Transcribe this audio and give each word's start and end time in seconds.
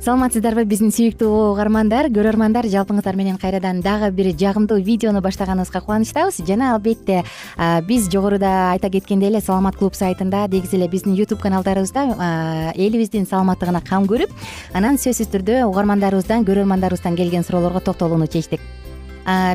саламатсыздарбы 0.00 0.62
биздин 0.64 0.88
сүйүктүү 0.96 1.28
угармандар 1.50 2.06
көрөрмандар 2.08 2.64
жалпыңыздар 2.72 3.18
менен 3.20 3.36
кайрадан 3.36 3.82
дагы 3.84 4.08
бир 4.16 4.30
жагымдуу 4.32 4.78
видеону 4.80 5.20
баштаганыбызга 5.20 5.82
кубанычтабыз. 5.84 6.38
Жана 6.48 6.70
албетте 6.72 7.18
биз 7.84 8.08
жогоруда 8.08 8.70
айта 8.70 8.88
кеткендей 8.88 9.28
эле 9.28 9.42
саламат 9.44 9.76
клуб 9.76 9.92
сайтында 9.94 10.46
негизи 10.48 10.78
эле 10.78 10.88
биздин 10.88 11.12
ютуб 11.20 11.42
каналдарыбызда 11.42 12.72
элибиздин 12.76 13.28
саламаттыгына 13.28 13.84
кам 13.84 14.08
көрүп 14.08 14.32
анан 14.72 14.96
сөзсүз 14.96 15.28
түрдө 15.36 15.66
угармандарыбыздан 15.68 16.48
көрөрмандарыбыздан 16.48 17.20
келген 17.20 17.44
суроолорго 17.44 17.84
токтолууну 17.84 18.26
чечтик. 18.26 18.64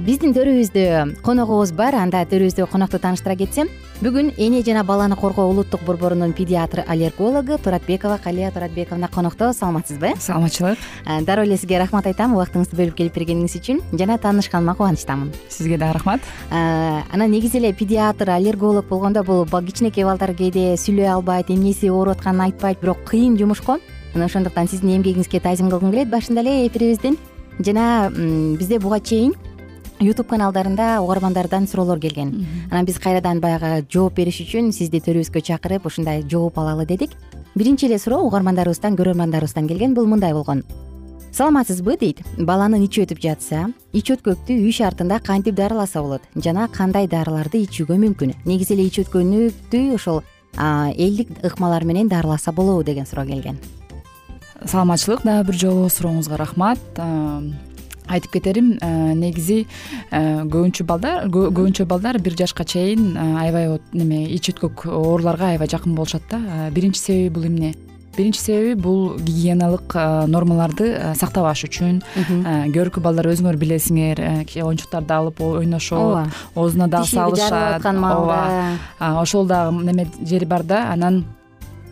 Биздин 0.05 0.37
төрүбүздө 0.37 1.23
коногубуз 1.25 1.73
бар 1.73 1.97
анда 1.97 2.21
төрүбүздөгү 2.21 2.69
конокту 2.69 3.01
тааныштыра 3.01 3.33
кетсем 3.35 3.67
бүгүн 4.03 4.33
эне 4.37 4.59
жана 4.61 4.83
баланы 4.83 5.15
коргоо 5.15 5.47
улуттук 5.47 5.81
борборунун 5.87 6.33
педиатр 6.33 6.83
аллергологу 6.87 7.57
туратбекова 7.57 8.17
калия 8.23 8.51
туратбековна 8.51 9.07
конокто. 9.07 9.53
Саламатсызбы 9.53 10.13
саламатчылык 10.19 10.77
дароо 11.21 11.45
эле 11.45 11.55
сизге 11.57 11.79
рахмат 11.79 12.05
айтам. 12.05 12.35
Убактыңызды 12.35 12.75
бөлүп 12.75 12.97
келип 12.97 13.15
бергениңиз 13.15 13.55
үчүн 13.55 13.79
жана 13.93 14.17
таанышканыма 14.17 14.75
кубанычтамын. 14.75 15.31
Сизге 15.49 15.77
дагы 15.77 15.93
рахмат. 15.93 16.21
Анан 16.51 17.31
негизи 17.31 17.57
эле 17.57 17.71
педиатр 17.73 18.29
аллерголог 18.29 18.85
болгондо 18.89 19.23
бул 19.23 19.45
кичинекей 19.45 20.03
балдар 20.03 20.35
кээде 20.35 20.75
сүйлөй 20.75 21.07
албайт 21.07 21.49
эмнеси 21.49 21.89
ооруп 21.89 22.17
атканын 22.17 22.49
айтпайт 22.49 22.81
бирок 22.81 22.99
кыйын 23.07 23.37
жумуш 23.39 23.63
го 23.63 23.79
мына 24.13 24.25
ошондуктан 24.25 24.67
сиздин 24.67 24.99
эмгегиңизге 24.99 25.39
таазим 25.39 25.69
кылгым 25.69 25.91
келет. 25.91 26.09
Башында 26.09 26.41
эле 26.41 26.67
эфирибиздин 26.67 27.17
жана 27.59 28.11
бизде 28.11 28.79
буга 28.79 28.99
чейин 28.99 29.33
ютуб 29.99 30.27
каналдарында 30.27 30.99
угармандардан 31.01 31.67
суроолор 31.67 31.99
келген. 31.99 32.45
Анан 32.71 32.85
биз 32.85 32.99
кайрадан 32.99 33.39
баягы 33.39 33.85
жооп 33.89 34.15
бериш 34.15 34.41
үчүн 34.43 34.71
сизди 34.75 34.99
төрүбүзгө 34.99 35.41
чакырып 35.41 35.85
ушундай 35.85 36.23
жооп 36.27 36.59
алалы 36.59 36.85
дедик. 36.85 37.11
Биринчи 37.55 37.87
эле 37.87 37.99
суроо 37.99 38.25
угармандарыбыздан 38.27 38.97
көрөрмандарыбыздан 38.99 39.67
келген 39.67 39.93
бул 39.93 40.05
мындай 40.05 40.33
болгон. 40.33 40.63
Саламатсызбы? 41.31 41.97
дейт. 41.99 42.21
Баланын 42.37 42.83
ичи 42.85 43.03
өтүп 43.03 43.19
жатса 43.19 43.65
ич 43.91 44.11
өткөктү 44.11 44.55
үй 44.55 44.71
шартында 44.71 45.19
кантип 45.19 45.55
дарыласа 45.55 46.01
болот 46.01 46.21
жана 46.35 46.67
кандай 46.71 47.07
дарыларды 47.07 47.63
ичүүгө 47.65 47.97
мүмкүн. 47.99 48.35
Негизи 48.45 48.75
эле 48.75 48.87
ич 48.87 48.99
өткөнүктү 49.03 49.81
ошол 49.95 50.23
элдик 50.55 51.29
ыкмалар 51.43 51.83
менен 51.83 52.07
дарыласа 52.07 52.51
болобу 52.51 52.83
деген 52.83 53.05
суроо 53.05 53.25
келген. 53.25 53.59
Саламатчылык 54.63 55.23
дагы 55.23 55.51
бир 55.51 55.59
жолу 55.59 55.89
сурооңузга 55.89 56.39
рахмат 56.39 56.79
айтып 58.07 58.37
кетерим 58.37 58.75
э, 58.81 59.13
негизи 59.17 59.65
э, 60.11 60.19
көбүнчө 60.45 60.85
балдар 60.87 61.27
көбүнчө 61.31 61.85
балдар 61.89 62.19
бир 62.21 62.37
жашка 62.37 62.65
чейин 62.65 63.15
э, 63.15 63.25
аябай 63.41 63.79
неме 63.93 64.25
ич 64.29 64.51
өткөк 64.53 64.85
ооруларга 64.89 65.51
аябай 65.53 65.69
жакын 65.71 65.95
болушат 65.95 66.23
да. 66.31 66.69
Биринчи 66.71 66.99
себеби 66.99 67.33
бул 67.33 67.47
эмне? 67.47 67.73
Биринчи 68.17 68.39
себеби 68.39 68.75
бул 68.79 69.17
гигиеналык 69.17 69.95
нормаларды 70.31 70.91
сактабаш 71.19 71.65
үчүн 71.67 72.01
көркү 72.75 73.01
балдар 73.03 73.31
өзүңөр 73.33 73.57
билесиңер 73.59 74.21
оюнчуктарды 74.45 75.13
алып 75.13 75.41
ойношот 75.41 75.99
ооба. 75.99 76.27
оозуна 76.55 76.87
дагы 76.87 77.09
салышат 77.11 77.83
маалда 77.83 79.19
ошол 79.21 79.47
дагы 79.47 79.83
неме 79.83 80.07
жери 80.23 80.45
бар 80.45 80.63
да 80.63 80.91
анан 80.93 81.25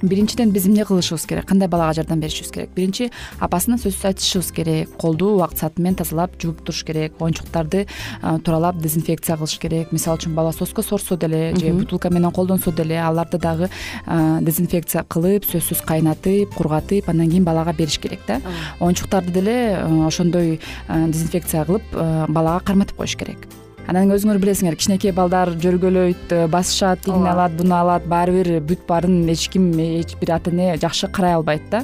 биринчиден 0.03 0.51
биз 0.51 0.67
эмне 0.67 0.85
кылышыбыз 0.85 1.25
керек? 1.25 1.47
Кандай 1.47 1.67
балага 1.67 1.93
жардам 1.93 2.19
беришибиз 2.19 2.51
керек? 2.51 2.69
Биринчи 2.75 3.09
апасына 3.39 3.77
сөзсүз 3.81 4.05
айтышыбыз 4.11 4.51
керек. 4.51 4.91
Колду 4.99 5.31
убакыт 5.35 5.63
сааты 5.63 5.81
менен 5.81 5.95
тазалап 5.95 6.35
жууп 6.41 6.61
туруш 6.61 6.83
керек. 6.83 7.15
Оюнчуктарды 7.19 7.87
тууралап 8.21 8.77
дезинфекция 8.77 9.37
кылыш 9.37 9.57
керек. 9.57 9.91
Мисалы 9.91 10.19
үчүн 10.19 10.35
бала 10.35 10.51
соска 10.51 10.83
сорсо 10.83 11.17
деле 11.17 11.55
же 11.55 11.73
бутылка 11.73 12.09
менен 12.09 12.31
колдонсо 12.31 12.71
деле 12.71 12.99
аларды 12.99 13.39
дагы 13.39 13.69
дезинфекция 14.41 15.03
кылып 15.07 15.47
сөзсүз 15.47 15.85
кайнатып 15.87 16.53
кургатып 16.53 17.09
андан 17.09 17.29
кийин 17.29 17.43
балага 17.47 17.73
бериш 17.73 17.97
керек 17.97 18.19
да. 18.27 18.41
Оюнчуктарды 18.79 19.31
деле 19.31 19.57
ошондой 20.05 20.59
дезинфекция 20.89 21.65
кылып 21.65 21.83
балага 22.27 22.59
карматып 22.65 22.97
коюш 22.97 23.15
керек 23.15 23.47
анан 23.87 24.13
өзүңөр 24.15 24.39
билесиңер 24.39 24.77
кичинекей 24.79 25.11
балдар 25.15 25.51
жөргөлөйт 25.59 26.31
э, 26.31 26.41
басышат 26.51 27.03
тигини 27.03 27.29
алат 27.33 27.55
буну 27.59 27.75
алат 27.75 28.05
баары 28.09 28.35
бир 28.37 28.49
бүт 28.63 28.85
баарын 28.87 29.27
эч 29.33 29.49
ким 29.51 29.71
эч 29.75 30.15
бир 30.21 30.35
ата 30.37 30.53
эне 30.53 30.77
жакшы 30.81 31.09
карай 31.11 31.35
албайт 31.35 31.67
да. 31.71 31.83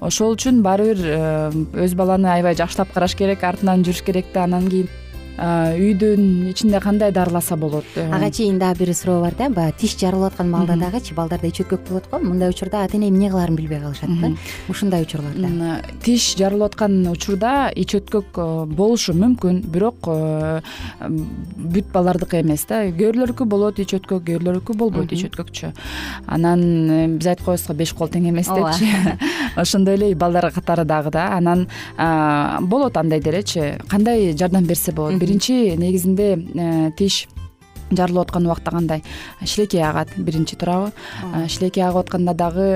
Ошол 0.00 0.34
үчүн 0.34 0.62
баары 0.66 0.90
бир 0.90 1.04
э, 1.06 1.50
өз 1.86 1.94
баланы 1.98 2.32
аябай 2.34 2.58
жакшылап 2.58 2.92
караш 2.94 3.14
керек 3.18 3.44
артынан 3.46 3.86
жүрүш 3.86 4.02
керек 4.06 4.32
да. 4.34 4.44
Анан 4.44 4.66
кийин 4.70 4.90
үйдүн 5.36 6.50
ичинде 6.50 6.80
кандай 6.80 7.12
дарыласа 7.12 7.56
болот? 7.56 7.84
Э? 7.96 8.08
ага 8.12 8.30
чейин 8.30 8.58
дагы 8.58 8.84
бир 8.84 8.94
суроо 8.94 9.20
бар 9.20 9.34
да. 9.38 9.48
Баягы 9.48 9.76
тиш 9.80 9.96
жарылып 10.00 10.32
аткан 10.32 10.50
маалда 10.50 10.76
дагычы 10.76 11.14
балдарда 11.14 11.46
ич 11.46 11.60
өткөк 11.60 11.88
болот 11.88 12.08
го. 12.10 12.18
Мындай 12.18 12.48
учурда 12.48 12.84
ата 12.84 12.96
эне 12.96 13.08
эмне 13.10 13.30
кылаарын 13.30 13.56
билбей 13.56 13.80
калышат 13.80 14.10
да? 14.20 14.32
Ушундай 14.68 15.02
учурларда 15.02 15.82
тиш 16.02 16.36
жарылып 16.38 16.72
аткан 16.72 17.06
учурда 17.10 17.70
ич 17.74 17.94
өткөк 17.94 18.36
э, 18.36 18.66
болушу 18.66 19.12
мүмкүн. 19.12 19.60
Бирок 19.66 20.08
э, 20.08 20.60
бүт 21.00 21.92
балдардыкы 21.92 22.40
эмес 22.40 22.64
да. 22.68 22.84
Кээ 22.90 23.12
болот 23.44 23.78
ич 23.78 23.92
өткөк 23.94 24.24
кээ 24.24 24.38
болбойт 24.72 25.12
ич 25.12 25.26
өткөкчү 25.28 25.72
анан 26.26 27.18
биз 27.18 27.26
айткан 27.26 27.46
коебузго 27.46 27.74
беш 27.74 27.92
кол 27.92 28.08
тең 28.08 28.30
эмес 28.30 28.48
депчи. 28.48 28.88
Ошондой 29.56 29.94
эле 29.96 30.14
балдар 30.14 30.50
катары 30.50 30.84
дагы 30.84 31.10
да. 31.10 31.36
Анан 31.36 31.66
болот 32.66 32.96
андай 32.96 33.20
делечи 33.20 33.78
кандай 33.88 34.32
жардам 34.36 34.64
берсе 34.64 34.92
болот 34.92 35.25
биринчи 35.26 35.74
негизинде 35.76 36.36
э, 36.54 36.90
тиш 36.96 37.26
жарылып 37.90 38.26
аткан 38.26 38.46
убакта 38.46 38.70
кандай? 38.70 39.02
Шилекей 39.44 39.82
агат 39.82 40.10
биринчи 40.16 40.56
туурабы. 40.56 40.92
Шилекей 41.48 41.84
агып 41.86 42.04
атканда 42.04 42.34
дагы 42.34 42.66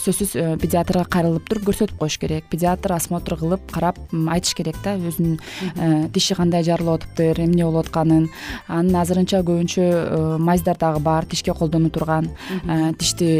сөзсүз 0.00 0.34
э, 0.36 0.56
педиатрга 0.60 1.04
кайрылып 1.08 1.48
туруп 1.48 1.68
көрсөтүп 1.68 1.98
коюш 2.00 2.18
керек. 2.20 2.44
Педиатр 2.52 2.92
осмотр 2.96 3.36
кылып 3.40 3.64
карап 3.72 3.98
айтыш 4.12 4.54
керек 4.56 4.76
да 4.84 4.96
өзүнүн 4.96 5.38
э, 5.76 6.08
тиши 6.12 6.36
кандай 6.36 6.64
жарылып 6.64 7.02
атыптыр 7.02 7.40
эмне 7.44 7.64
болуп 7.64 7.86
атканын. 7.86 8.28
Анын 8.68 9.00
азырынча 9.00 9.40
көбүнчө 9.44 10.38
майздар 10.40 10.76
дагы 10.80 11.00
бар 11.00 11.24
тишке 11.24 11.52
колдоно 11.56 11.90
турган. 11.90 12.30
Тишти 12.98 13.32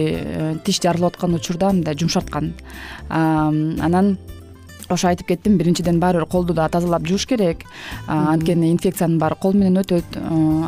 тиш 0.64 0.80
жарылып 0.80 1.14
аткан 1.14 1.36
учурда 1.36 1.72
мындай 1.72 1.96
жумшарткан. 1.96 2.52
Анан 3.08 4.16
ошо 4.90 5.08
айтып 5.08 5.26
кеттим. 5.28 5.58
Биринчиден 5.58 6.00
баары 6.00 6.18
бир 6.20 6.26
колду 6.26 6.54
дагы 6.54 6.72
тазалап 6.72 7.06
жууш 7.06 7.26
керек. 7.26 7.64
Анткени 8.06 8.70
инфекциянын 8.72 9.18
баары 9.18 9.36
кол 9.40 9.52
менен 9.52 9.82
өтөт. 9.82 10.18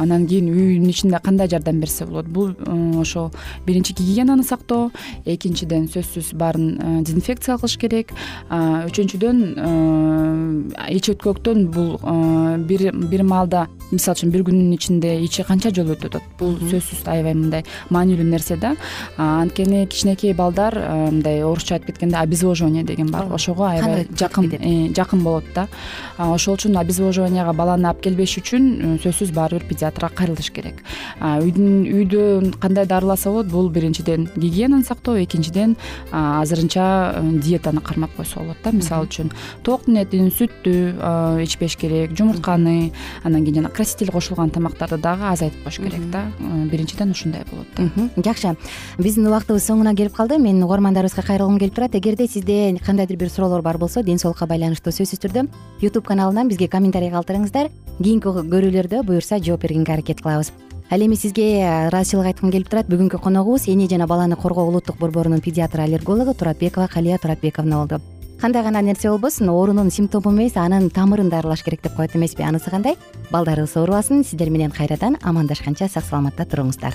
Анан 0.00 0.26
кийин 0.26 0.48
үйдүн 0.52 0.88
ичинде 0.90 1.18
кандай 1.22 1.48
жардам 1.48 1.80
берсе 1.80 2.04
болот? 2.06 2.26
Бул 2.26 2.54
ошол 3.00 3.30
биринчи 3.66 3.92
гигиенаны 3.94 4.44
сактоо 4.44 4.90
экинчиден 5.24 5.88
сөзсүз 5.88 6.34
баарын 6.34 7.02
дезинфекция 7.04 7.56
кылыш 7.58 7.76
керек. 7.78 8.12
Үчүнчүдөн 8.50 9.38
ич 10.90 11.10
өткөктөн 11.14 11.66
бул 11.72 11.98
бир 12.66 13.22
маалда 13.24 13.68
мисалы 13.90 14.16
үчүн 14.18 14.30
бир 14.30 14.44
күндүн 14.46 14.74
ичинде 14.74 15.16
ичи 15.24 15.42
канча 15.46 15.72
жолу 15.74 15.96
өтүп 15.96 16.14
атат 16.14 16.22
бул 16.38 16.54
сөзсүз 16.60 17.06
аябай 17.10 17.34
мындай 17.34 17.64
маанилүү 17.90 18.26
нерсе 18.28 18.56
да. 18.60 18.76
Анткени 19.16 19.86
кичинекей 19.86 20.34
балдар 20.34 20.76
мындай 21.10 21.42
орусча 21.42 21.74
айтып 21.74 21.92
кеткенде 21.92 22.16
обезвоживание 22.16 22.84
деген 22.84 23.10
бар. 23.10 23.26
Ошого 23.32 23.66
аябай 23.70 24.06
жакын 24.18 24.50
э, 24.52 24.92
жакын 24.94 25.22
болот 25.24 25.44
да. 25.54 25.66
Ошол 26.18 26.56
үчүн 26.56 26.78
обезвоживанияга 26.80 27.52
баланы 27.56 27.88
алып 27.90 28.02
келбеш 28.04 28.36
үчүн 28.40 28.66
э, 28.80 28.92
сөзсүз 29.04 29.32
баары 29.34 29.58
бир 29.58 29.66
педиатрга 29.68 30.10
кайрылыш 30.14 30.50
керек. 30.54 30.82
Үйдүн 31.20 31.84
үйдө 31.90 32.24
кандай 32.60 32.86
дарыласа 32.86 33.30
болот 33.30 33.50
бул 33.50 33.70
биринчиден 33.70 34.28
гигиенаны 34.36 34.84
сактоо 34.84 35.18
экинчиден 35.22 35.76
азырынча 36.12 37.14
э, 37.16 37.22
диетаны 37.38 37.80
кармап 37.80 38.14
койсо 38.16 38.40
болот 38.40 38.58
да. 38.64 38.72
Мисалы 38.72 39.06
үчүн 39.08 39.32
токтун 39.64 40.00
этин 40.02 40.30
сүттү 40.30 41.42
ичпеш 41.44 41.76
керек 41.80 42.16
жумуртканы 42.18 42.92
анан 43.24 43.44
кийин 43.44 43.62
жана 43.62 43.70
краситель 43.70 44.10
кошулган 44.10 44.50
тамактарды 44.50 44.98
дагы 44.98 45.30
азайтып 45.32 45.64
коюш 45.64 45.78
керек 45.78 46.10
да. 46.10 46.26
Биринчиден 46.70 47.10
ушундай 47.10 47.44
болот 47.50 47.66
да. 47.76 48.08
Жакшы. 48.22 48.56
Биздин 48.98 49.28
убактыбыз 49.30 49.64
соңуна 49.64 49.94
келип 49.96 50.14
калды. 50.16 50.38
Мен 50.38 50.62
угармандарыбызга 50.64 51.22
кайрылгым 51.26 51.58
келип 51.58 51.74
турат. 51.74 51.94
Эгерде 51.94 52.26
сизде 52.28 52.76
кандайдыр 52.84 53.16
бир 53.16 53.30
суроолор 53.30 53.62
бар 53.62 53.78
болсо 53.78 53.99
ден 54.02 54.18
соолукка 54.18 54.46
байланыштуу 54.46 54.92
сөзсүз 54.92 55.20
түрдө 55.22 55.46
ютуб 55.80 56.04
каналынан 56.04 56.48
бизге 56.48 56.68
комментарий 56.68 57.10
калтырыңыздар. 57.10 57.70
Кийинки 57.98 58.28
көрүүлөрдө 58.28 59.02
буюрса 59.04 59.38
жооп 59.38 59.62
бергенге 59.62 59.92
аракет 59.92 60.22
кылабыз. 60.22 60.52
Ал 60.90 61.00
эми 61.00 61.14
сизге 61.14 61.62
ыраазычылык 61.88 62.32
айткым 62.32 62.50
келип 62.50 62.68
турат. 62.68 62.88
Бүгүнкү 62.88 63.20
коногубуз 63.22 63.68
эне 63.68 63.86
жана 63.88 64.06
баланы 64.06 64.36
коргоо 64.36 64.66
улуттук 64.66 64.98
борборунун 64.98 65.40
педиатр 65.40 65.80
аллергологу 65.80 66.34
туратбекова 66.34 66.88
калия 66.88 67.18
туратбековна 67.18 67.76
болду. 67.76 68.00
Кандай 68.40 68.62
гана 68.62 68.80
нерсе 68.80 69.10
болбосун 69.10 69.50
оорунун 69.50 69.90
симптому 69.90 70.32
эмес 70.32 70.56
анын 70.56 70.90
тамырын 70.90 71.28
дарылаш 71.28 71.62
керек 71.62 71.82
деп 71.82 71.94
коет 71.94 72.16
эмеспи. 72.16 72.42
Анысы 72.42 72.70
кандай? 72.70 72.96
Балдарыбыз 73.30 73.76
оорубасын 73.76 74.24
сиздер 74.24 74.50
менен 74.50 74.70
кайрадан 74.70 75.18
амандашканча 75.22 75.88
сак 75.88 76.04
саламатта 76.04 76.44
туруңуздар 76.44 76.94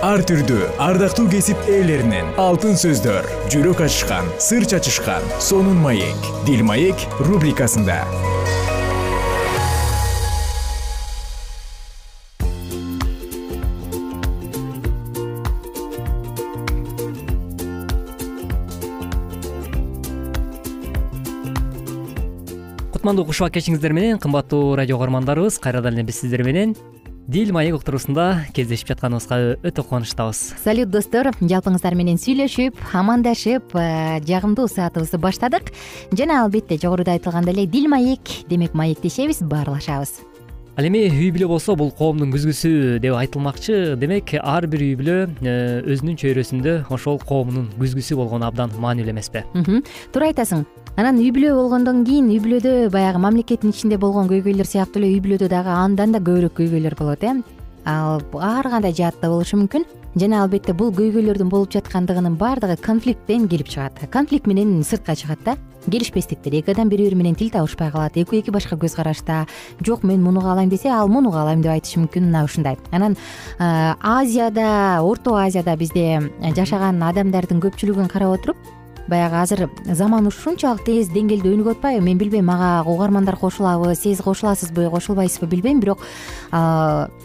ар 0.00 0.22
түрдүү 0.24 0.64
ардактуу 0.80 1.26
кесип 1.28 1.66
ээлеринен 1.68 2.30
алтын 2.40 2.78
сөздөр 2.80 3.26
жүрөк 3.52 3.82
ачышкан 3.84 4.30
сыр 4.40 4.64
чачышкан 4.64 5.26
сонун 5.44 5.76
маек 5.76 6.28
дил 6.46 6.62
маек 6.64 6.96
рубрикасында. 7.20 7.98
Кутмандуу 22.94 23.26
куш 23.28 23.42
убак 23.42 23.52
кечиңиздер 23.58 23.92
менен 23.92 24.16
кымбаттуу 24.16 24.78
радио 24.80 24.96
угармандарыбыз 24.96 25.60
кайрадан 25.60 26.00
эле 26.00 26.08
биз 26.08 26.22
сиздер 26.24 26.44
менен 26.48 26.72
дил 27.30 27.52
маек 27.54 27.76
уктуруусунда 27.78 28.46
кездешип 28.56 28.88
жатканыбызга 28.90 29.36
өтө 29.62 29.84
кубанычтабыз. 29.86 30.40
Салют 30.64 30.90
достор. 30.90 31.30
Жалпыңыздар 31.38 31.94
менен 31.94 32.18
сүйлөшүп 32.18 32.80
амандашып 32.90 33.76
э, 33.78 34.18
жагымдуу 34.26 34.66
саатыбызды 34.66 35.20
баштадык. 35.22 35.70
Жана 36.10 36.42
албетте 36.42 36.80
жогоруда 36.82 37.14
айтылгандай 37.14 37.54
эле 37.54 37.68
дил 37.70 37.86
маек 37.92 38.34
демек 38.50 38.74
маектешебиз 38.74 39.44
баарлашабыз 39.46 40.18
ал 40.78 40.86
эми 40.86 41.02
үй 41.08 41.30
бүлө 41.34 41.48
болсо 41.50 41.74
бул 41.78 41.90
коомдун 41.96 42.30
күзгүсү 42.34 43.00
деп 43.02 43.16
айтылмакчы. 43.18 43.96
Демек 44.00 44.34
ар 44.38 44.66
бир 44.70 44.84
үй 44.84 44.94
бүлө 44.98 45.16
э, 45.42 45.54
өзүнүн 45.90 46.18
чөйрөсүндө 46.20 46.76
ошол 46.94 47.20
коомунун 47.26 47.68
күзгүсү 47.80 48.18
болгону 48.20 48.46
абдан 48.48 48.72
маанилүү 48.80 49.14
эмеспи. 49.14 49.44
Туура 50.14 50.30
айтасың 50.30 50.64
анан 50.96 51.20
үй 51.20 51.30
бүлө 51.34 51.54
болгондон 51.58 52.04
кийин 52.06 52.30
үй 52.30 52.40
бүлөдө 52.44 52.90
баягы 52.94 53.22
мамлекеттин 53.22 53.74
ичинде 53.74 53.98
болгон 54.00 54.30
көйгөйлөр 54.30 54.68
сыяктуу 54.68 55.02
эле 55.02 55.14
үй 55.16 55.22
бүлөдө 55.24 55.50
дагы 55.52 55.74
андан 55.74 56.14
да 56.14 56.22
көбүрөөк 56.22 56.56
көйгөйлөр 56.60 56.98
болот 56.98 57.24
э. 57.24 57.40
Ал 57.88 58.20
ар 58.36 58.68
кандай 58.68 58.92
жаатта 58.92 59.30
болушу 59.32 59.56
мүмкүн 59.56 59.86
жана 60.16 60.42
албетте 60.42 60.72
бул 60.74 60.90
көйгөйлөрдүн 60.94 61.48
болуп 61.50 61.70
жаткандыгынын 61.74 62.36
баардыгы 62.40 62.76
конфликттен 62.82 63.46
келип 63.48 63.68
чыгат 63.68 64.08
конфликт 64.10 64.46
менен 64.46 64.82
сыртка 64.82 65.14
чыгат 65.14 65.44
да. 65.44 65.56
Келишпестиктер 65.90 66.52
эки 66.58 66.70
адам 66.70 66.88
бири 66.88 67.06
бири 67.06 67.14
менен 67.14 67.34
тил 67.34 67.48
табышпай 67.50 67.90
калат 67.90 68.16
экөө 68.20 68.40
эки 68.42 68.50
башка 68.50 68.76
көз 68.76 68.96
карашта. 68.96 69.46
Жок 69.80 70.02
мен 70.02 70.20
муну 70.22 70.40
каалайм 70.40 70.68
десе 70.68 70.90
ал 70.90 71.08
муну 71.08 71.32
каалайм 71.32 71.62
деп 71.62 71.72
айтышы 71.72 72.02
мүмкүн. 72.02 72.28
Мына 72.28 72.44
ушундай. 72.44 72.76
Анан 72.90 73.16
азияда 73.58 75.00
орто 75.00 75.36
азияда 75.36 75.76
бизде 75.76 76.20
жашаган 76.56 77.00
адамдардын 77.02 77.62
көпчүлүгүн 77.64 78.12
карап 78.12 78.36
отуруп 78.40 78.56
баягы 79.08 79.36
азыр 79.36 79.70
заман 79.84 80.26
ушунчалык 80.26 80.84
тез 80.84 81.08
деңгээлде 81.10 81.50
өнүгүп 81.50 81.78
атпайбы? 81.78 82.04
Мен 82.04 82.18
билбейм 82.18 82.46
мага 82.46 82.88
угармандар 82.88 83.36
кошулабы 83.36 83.94
сиз 83.94 84.20
кошуласызбы 84.22 84.90
кошулбайсызбы 84.90 85.46
билбейм. 85.46 85.80
Бирок 85.80 85.98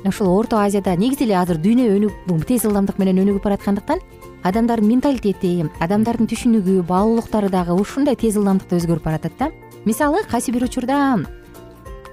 ушул 0.06 0.38
орто 0.38 0.60
азияда 0.60 0.96
негизи 0.96 1.24
эле 1.26 1.38
азыр 1.38 1.58
дүйнө 1.58 2.12
тез 2.46 2.66
ылдамдык 2.66 2.98
менен 2.98 3.24
өнүгүп 3.26 3.44
бараткандыктан 3.44 4.00
адамдардын 4.44 4.90
менталитети 4.90 5.66
адамдардын 5.80 6.28
түшүнүгү 6.30 6.84
баалуулуктары 6.86 7.50
дагы 7.50 7.74
ушундай 7.74 8.16
тез 8.16 8.38
ылдамдыкта 8.38 8.78
өзгөрүп 8.78 9.04
баратат 9.04 9.34
да. 9.40 9.52
Мисалы 9.86 10.24
кайсы 10.30 10.52
бир 10.52 10.64
учурда 10.66 11.18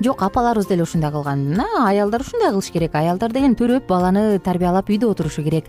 жок 0.03 0.23
апаларыбыз 0.23 0.69
деле 0.69 0.83
ушундай 0.83 1.11
кылган. 1.11 1.45
Мына 1.51 1.89
аялдар 1.89 2.21
ушундай 2.21 2.51
кылыш 2.51 2.71
керек. 2.71 2.95
Аялдар 2.95 3.33
деген 3.33 3.55
төрөп 3.55 3.87
баланы 3.89 4.39
тарбиялап 4.39 4.89
үйдө 4.91 5.11
отурушу 5.11 5.43
керек. 5.43 5.65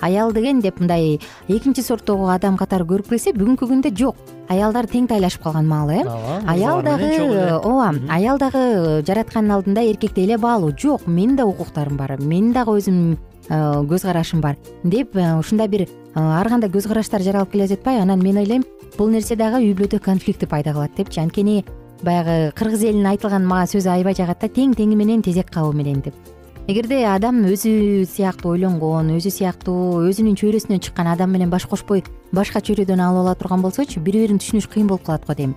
Аял 0.00 0.32
деген 0.32 0.60
деп 0.60 0.80
мындай 0.80 1.20
экинчи 1.48 1.82
сорттогу 1.82 2.28
адам 2.28 2.56
катары 2.56 2.84
көрүп 2.84 3.08
келсе 3.10 3.32
бүгүнкү 3.32 3.68
күндө 3.68 3.94
жок. 3.96 4.16
Аялдар 4.48 4.86
тең 4.88 5.08
тайлашып 5.08 5.42
калган 5.42 5.66
маал 5.68 5.90
э? 5.90 6.02
Аял 6.46 6.82
дагы 6.82 7.10
ооба 7.58 7.94
аял 8.08 8.38
дагы 8.38 9.02
жараткандын 9.06 9.56
алдында 9.58 9.82
эркектей 9.82 10.24
эле 10.24 10.38
баалуу. 10.38 10.72
Жок 10.76 11.06
менин 11.06 11.36
да 11.36 11.46
укуктарым 11.46 11.96
бар. 11.96 12.16
Менин 12.20 12.52
дагы 12.52 12.78
өзүмдүн 12.78 13.18
э, 13.48 13.58
көз 13.90 14.06
карашым 14.08 14.40
бар. 14.40 14.56
Деп 14.84 15.16
э, 15.16 15.34
ушундай 15.38 15.68
бир 15.68 15.82
э, 15.82 15.88
ар 16.14 16.48
кандай 16.48 16.70
көз 16.70 16.88
караштар 16.88 17.22
жаралып 17.22 17.52
келе 17.52 17.66
жатпайбы 17.66 18.02
анан 18.02 18.22
мен 18.22 18.38
ойлойм 18.38 18.64
бул 18.96 19.10
нерсе 19.12 19.36
дагы 19.36 19.60
үй 19.60 19.74
бүлөдө 19.74 20.00
конфликтти 20.00 20.46
пайда 20.46 20.72
кылат 20.72 20.96
депчи. 20.96 21.20
Анткени 21.20 21.64
баягы 22.04 22.52
кыргыз 22.54 22.82
элинин 22.84 23.06
айтылган 23.10 23.46
мага 23.46 23.66
сөзү 23.70 23.90
аябай 23.92 24.14
жагат 24.14 24.40
да 24.40 24.48
тең 24.48 24.74
теңи 24.78 24.96
менен 24.96 25.22
тезек 25.22 25.50
кабы 25.50 25.72
менен 25.76 26.00
деп. 26.04 26.14
Эгерде 26.68 27.00
адам 27.08 27.40
өзү 27.48 28.04
сыяктуу 28.04 28.52
ойлонгон 28.52 29.14
өзү 29.16 29.30
сыяктуу 29.32 30.04
өзүнүн 30.10 30.36
чөйрөсүнөн 30.36 30.82
чыккан 30.84 31.08
адам 31.08 31.32
менен 31.32 31.48
баш 31.48 31.64
кошпой 31.64 32.04
башка 32.32 32.60
чөйрөдөн 32.60 33.00
алып 33.00 33.22
ала 33.24 33.34
турган 33.34 33.62
болсочу 33.64 34.02
бири 34.04 34.26
бирин 34.26 34.38
түшүнүш 34.42 34.68
кыйын 34.68 34.86
болуп 34.86 35.06
калат 35.06 35.24
го 35.24 35.34
дейм. 35.34 35.54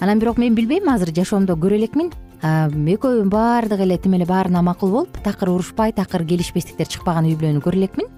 Анан 0.00 0.18
бирок 0.18 0.38
мен 0.38 0.54
билбейм 0.54 0.88
азыр 0.88 1.12
жашоомдо 1.12 1.52
көрө 1.60 1.76
элекмин 1.76 2.10
экөө 2.42 3.28
баардыгы 3.28 3.84
эле 3.84 3.98
тим 3.98 4.14
эле 4.14 4.24
баарына 4.24 4.62
макул 4.62 4.90
болуп 4.90 5.22
такыр 5.22 5.50
урушпай 5.50 5.92
такыр 5.92 6.24
келишпестиктер 6.24 6.88
чыкпаган 6.88 7.28
үй 7.28 7.36
бүлөнү 7.36 7.60
көрө 7.60 7.84
элекмин 7.84 8.08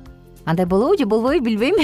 андай 0.46 0.66
болобу 0.66 0.96
же 0.96 1.06
болбойбу 1.06 1.44
билбейм. 1.44 1.74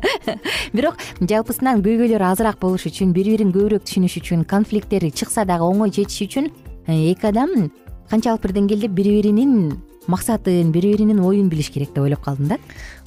Бирок 0.72 0.96
жалпысынан 1.20 1.82
көйгөйлөр 1.84 2.22
азыраак 2.30 2.58
болуш 2.62 2.86
үчүн 2.88 3.12
бири 3.12 3.34
бирин 3.34 3.52
көбүрөөк 3.52 3.84
түшүнүш 3.84 4.16
үчүн 4.22 4.46
конфликттер 4.48 5.10
чыкса 5.10 5.44
дагы 5.44 5.66
оңой 5.66 5.92
чечиш 5.92 6.28
үчүн 6.28 6.50
э, 6.86 7.12
эки 7.12 7.26
адам 7.26 7.70
канчалык 8.10 8.46
бир 8.46 8.54
деңгээлде 8.56 8.88
бири 8.88 9.16
биринин 9.18 9.80
максатын 10.06 10.72
бири 10.72 10.94
биринин 10.94 11.20
оюн 11.20 11.48
билиш 11.50 11.70
керек 11.70 11.92
деп 11.92 12.04
ойлоп 12.04 12.22
калдым 12.24 12.54
да. 12.54 12.58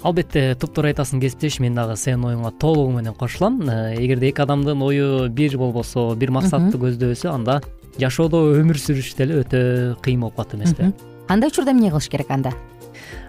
Албетте 0.04 0.56
туптуура 0.60 0.92
айтасың 0.92 1.24
кесиптеш. 1.24 1.60
Мен 1.64 1.76
дагы 1.76 1.96
сенин 1.98 2.28
оюңа 2.28 2.52
толугу 2.60 2.92
менен 2.92 3.16
кошулам. 3.16 3.62
Э, 3.64 3.96
эгерде 3.98 4.30
эки 4.30 4.44
адамдын 4.44 4.82
ою 4.82 5.30
бир 5.30 5.58
болбосо 5.58 6.14
бир 6.16 6.32
максатты 6.32 6.78
көздөбөсө 6.78 7.32
анда 7.32 7.62
жашоодо 8.00 8.42
өмүр 8.58 8.80
сүрүш 8.80 9.14
деле 9.18 9.42
өтө 9.44 9.60
кыйын 10.04 10.24
болуп 10.26 10.38
калат 10.38 10.56
эмеспи 10.58 10.92
андай 11.28 11.50
учурда 11.50 11.72
эмне 11.72 11.92
кылыш 11.92 12.10
керек 12.10 12.32
анда 12.32 12.54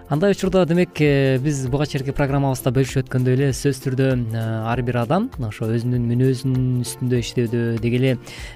андай 0.09 0.33
учурда 0.33 0.67
демек 0.67 1.01
э, 1.01 1.39
биз 1.39 1.67
буга 1.73 1.87
чейинки 1.87 2.13
программабызда 2.13 2.73
бөлүшүп 2.77 3.07
өткөндөй 3.07 3.37
эле 3.39 3.47
сөзсүз 3.57 3.81
түрдө 3.87 4.09
э, 4.37 4.43
ар 4.69 4.83
бир 4.85 4.99
адам 5.01 5.31
ошо 5.49 5.71
өзүнүн 5.73 6.05
мүнөзүнүн 6.11 6.83
үстүндө 6.85 7.21
иштөөдө 7.25 7.63
деги 7.81 8.01
эле 8.01 8.11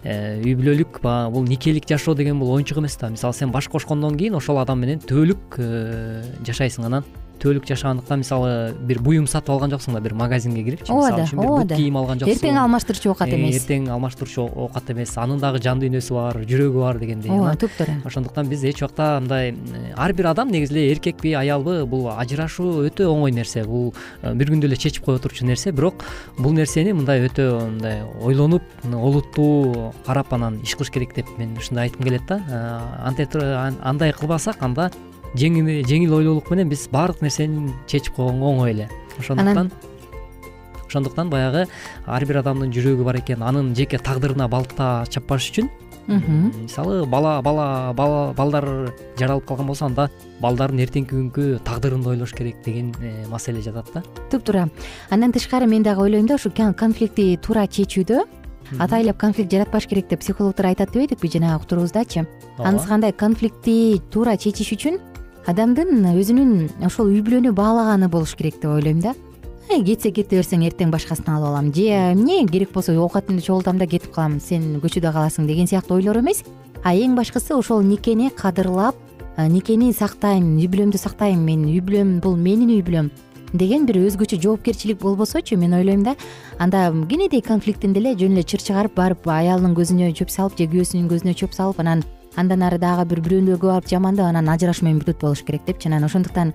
э, 0.05 0.43
үй 0.43 0.52
бүлөлүк 0.59 1.00
баягы 1.00 1.33
бул 1.33 1.49
никелик 1.49 1.88
жашоо 1.88 2.14
деген 2.19 2.38
бул 2.38 2.52
оюнчук 2.57 2.83
эмес 2.83 2.99
да. 3.00 3.09
Мисалы 3.09 3.33
сен 3.33 3.55
баш 3.55 3.69
кошкондон 3.73 4.19
кийин 4.21 4.37
ошол 4.37 4.61
адам 4.61 4.85
менен 4.85 5.00
түбөлүк 5.00 5.57
жашайсың 6.45 6.90
анан 6.90 7.09
түбөлүк 7.42 7.66
жашагандыктан 7.68 8.23
мисалы 8.23 8.75
бир 8.88 9.00
буюм 9.04 9.26
сатып 9.30 9.50
алган 9.54 9.71
жоксуң 9.73 9.95
да 9.95 10.00
бир 10.00 10.14
магазинге 10.18 10.64
кирипчи 10.64 10.92
ооба 10.92 11.11
да 11.16 11.26
ооба 11.37 11.64
да. 11.64 11.76
кийим 11.76 11.97
алган 11.97 12.18
жоксуң. 12.18 12.35
Эртең 12.35 12.59
алмаштырчу 12.62 13.12
оокат 13.12 13.28
Э, 13.28 13.37
эмес. 13.37 13.62
эртең 13.62 13.88
алмаштырчу 13.95 14.47
оокат 14.49 14.90
эмес. 14.90 15.16
Анын 15.18 15.40
дагы 15.40 15.62
жан 15.62 15.80
дүйнөсү 15.80 16.14
бар 16.14 16.40
жүрөгү 16.45 16.80
бар 16.80 16.99
дегендей 16.99 17.30
ооба 17.30 17.50
анан 17.52 17.57
туптуура 17.57 17.97
ошондуктан 18.04 18.49
биз 18.49 18.64
эч 18.64 18.83
убакта 18.83 19.21
мындай 19.21 19.52
э, 19.52 19.92
ар 19.97 20.12
бир 20.12 20.26
адам 20.33 20.49
негизи 20.49 20.75
эле 20.75 20.92
эркекпи 20.92 21.33
аялбы 21.33 21.87
бул 21.87 22.09
ажырашуу 22.11 22.85
өтө 22.88 23.09
оңой 23.09 23.33
нерсе. 23.33 23.64
Бул 23.64 23.95
э, 24.23 24.35
бир 24.35 24.50
күндө 24.50 24.66
эле 24.66 24.76
чечип 24.76 25.04
кое 25.04 25.18
турчу 25.18 25.47
нерсе. 25.47 25.73
Бирок 25.73 26.04
бул 26.38 26.52
нерсени 26.52 26.92
мындай 26.92 27.26
өтө 27.28 27.49
мындай 27.64 28.02
ойлонуп 28.23 28.62
олуттуу 28.92 29.92
карап 30.07 30.33
анан 30.33 30.61
иш 30.62 30.75
кылыш 30.75 30.90
керек 30.90 31.14
деп 31.14 31.26
мен 31.38 31.57
ушундай 31.57 31.88
айткым 31.88 32.04
келет 32.04 32.26
да. 32.28 32.38
Туруп 33.28 33.78
андай 33.83 34.12
кылбасак 34.12 34.62
анда 34.62 34.90
жеңил 35.35 35.69
жеңил 35.89 36.15
ойлуулук 36.21 36.51
менен 36.51 36.71
биз 36.71 36.87
баардык 36.93 37.23
нерсени 37.23 37.73
чечип 37.87 38.15
койгонго 38.17 38.53
оңой 38.53 38.73
эле. 38.73 38.89
Ошондуктан 39.19 39.73
ошондуктан 40.87 41.31
баягы 41.31 41.67
ар 42.07 42.25
бир 42.25 42.41
адамдын 42.41 42.73
жүрөгү 42.73 43.05
бар 43.05 43.21
экен. 43.21 43.43
Анын 43.43 43.75
жеке 43.77 43.99
тагдырына 43.99 44.49
балта 44.49 45.05
чаппаш 45.11 45.51
үчүн. 45.51 45.69
Мисалы 46.09 47.05
бала 47.07 47.43
бала 47.43 48.33
балдар 48.33 48.95
жаралып 49.19 49.45
калган 49.47 49.67
болсо 49.69 49.85
анда 49.85 50.09
балдардын 50.41 50.81
эртеңки 50.81 51.13
күнгү 51.13 51.59
тагдырын 51.65 52.03
да 52.03 52.15
ойлош 52.15 52.33
керек 52.33 52.63
деген 52.65 52.95
э, 53.03 53.27
маселе 53.29 53.61
жатат 53.61 53.93
да. 53.93 54.03
Туптуура 54.31 54.71
андан 55.11 55.33
тышкары 55.33 55.67
мен 55.67 55.83
дагы 55.83 56.07
ойлойм 56.07 56.27
да 56.27 56.37
ушу 56.37 56.51
конфликтти 56.51 57.37
туура 57.37 57.67
чечүүдө. 57.67 58.25
Атайлап 58.79 59.17
конфликт 59.19 59.53
жаратпаш 59.53 59.87
керек 59.89 60.09
деп 60.09 60.21
психологдор 60.21 60.67
айтат 60.67 60.93
дебедикпи 60.93 61.29
жанагы 61.29 61.63
уктуруубуздачы 61.63 62.27
анысы 62.59 62.89
кандай 62.89 63.13
конфликтти 63.13 64.01
туура 64.11 64.37
чечиш 64.37 64.73
үчүн 64.77 64.99
адамдын 65.49 66.05
өзүнүн 66.12 66.85
ошол 66.85 67.09
үй 67.09 67.23
бүлөнү 67.25 67.55
баалаганы 67.57 68.11
болуш 68.12 68.35
керек 68.37 68.61
деп 68.61 68.75
ойлойм 68.75 69.00
да. 69.00 69.14
«Ай, 69.69 69.83
кетсе 69.85 70.11
кете 70.12 70.38
берсең 70.38 70.62
эртең 70.64 70.93
башкасын 70.93 71.28
алып 71.28 71.49
алам. 71.50 71.73
Же 71.75 71.88
эмне 71.88 72.47
керек 72.49 72.73
болсо 72.73 72.93
оокатымды 72.93 73.43
чогултам 73.45 73.78
да 73.78 73.87
кетип 73.87 74.12
калам. 74.12 74.40
Сен 74.40 74.81
көчөдө 74.81 75.12
каласың 75.12 75.47
деген 75.47 75.69
сыяктуу 75.69 75.99
ойлор 75.99 76.21
эмес. 76.21 76.43
А 76.85 76.95
эң 76.95 77.17
башкысы 77.17 77.55
ошол 77.57 77.83
никени 77.83 78.31
кадырлап 78.31 78.97
а, 79.37 79.47
никени 79.49 79.93
сактайм 79.93 80.57
үй 80.57 80.69
бүлөмдү 80.69 80.99
сактайм 80.99 81.45
мен 81.45 81.64
үй 81.69 81.81
бүлөм 81.81 82.21
бул 82.21 82.37
менин 82.37 82.73
үй 82.73 82.83
бүлөм 82.83 83.11
деген 83.52 83.87
бир 83.87 84.00
өзгөчө 84.02 84.40
жоопкерчилик 84.43 85.00
болбосочу 85.00 85.57
мен 85.57 85.73
ойлойм 85.75 86.02
да. 86.05 86.17
Анда 86.59 86.93
кенедей 87.09 87.40
конфликттин 87.40 87.93
деле 87.93 88.14
жөн 88.17 88.37
эле 88.37 88.43
чыр 88.43 88.61
чыгарып 88.61 88.95
барып 88.95 89.28
аялынын 89.28 89.76
көзүнө 89.76 90.12
чөп 90.12 90.31
салып 90.31 90.59
же 90.59 90.69
күйөөсүнүн 90.69 91.09
көзүнө 91.09 91.35
чөп 91.35 91.57
салып 91.57 91.81
анан 91.81 92.05
андан 92.38 92.62
ары 92.62 92.78
дагы 92.78 93.04
бир 93.11 93.21
бирөөнү 93.25 93.57
өгүп 93.57 93.73
алып 93.75 93.88
жамандап 93.90 94.30
анан 94.30 94.49
ажырашуу 94.54 94.87
менен 94.87 95.00
бүтөт 95.02 95.21
болуш 95.21 95.42
керек 95.42 95.64
депчи 95.66 95.88
анан 95.90 96.07
ошондуктан 96.07 96.52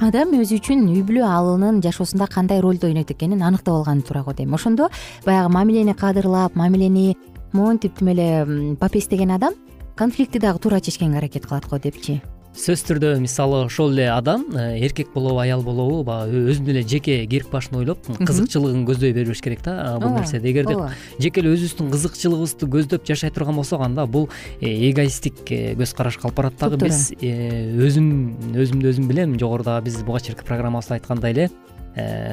адам 0.00 0.34
өзү 0.40 0.58
үчүн 0.58 0.86
үй 0.90 1.04
бүлө 1.06 1.26
анын 1.28 1.82
жашоосунда 1.84 2.26
кандай 2.32 2.60
ролду 2.64 2.88
ойнойт 2.88 3.10
экенин 3.14 3.42
аныктап 3.42 3.74
алганы 3.74 4.02
туура 4.02 4.24
го 4.24 4.32
дейм 4.32 4.54
ошондо 4.54 4.88
баягы 5.26 5.52
мамилени 5.52 5.94
кадырлап 5.94 6.56
мамилени 6.56 7.16
монтип 7.52 7.98
тим 7.98 8.08
эле 8.08 8.76
попестеген 8.80 9.30
адам 9.30 9.54
конфликтти 9.96 10.38
дагы 10.38 10.58
туура 10.58 10.80
чечкенге 10.80 11.18
аракет 11.18 11.46
кылат 11.46 11.68
го 11.68 11.78
депчи 11.78 12.22
сөзсүз 12.50 12.82
түрдө 12.88 13.10
мисалы 13.22 13.60
ошол 13.68 13.92
эле 13.94 14.08
адам 14.10 14.42
э, 14.58 14.80
эркек 14.82 15.12
болобу 15.14 15.38
аял 15.38 15.62
болобу 15.62 16.02
баягы 16.04 16.40
өзүнүн 16.50 16.72
эле 16.72 16.82
жеке 16.82 17.20
керик 17.30 17.50
башын 17.52 17.78
ойлоп 17.78 18.08
кызыкчылыгын 18.18 18.82
көздөй 18.88 19.14
бербеш 19.14 19.42
керек 19.44 19.62
да 19.62 19.96
бул 20.02 20.10
нерседе 20.16 20.50
эгерде 20.50 20.74
жеке 21.22 21.44
эле 21.44 21.54
өзүбүздүн 21.54 21.92
кызыкчылыгыбызды 21.94 22.68
көздөп 22.74 23.06
жашай 23.06 23.30
турган 23.30 23.54
болсок 23.60 23.84
анда 23.86 24.06
бул 24.06 24.28
э, 24.60 24.66
эгоисттик 24.90 25.44
э, 25.46 25.76
көз 25.78 25.94
карашка 25.94 26.26
алып 26.26 26.40
барат 26.42 26.58
дагы. 26.58 26.80
Биз 26.82 27.12
өзүм 27.20 28.10
өзүмдү 28.58 28.92
өзүм 28.92 29.06
билем. 29.06 29.38
Жогоруда 29.38 29.78
биз 29.84 30.00
буга 30.02 30.20
чейинки 30.20 30.44
программабызда 30.48 30.98
айткандай 30.98 31.36
эле 31.36 31.48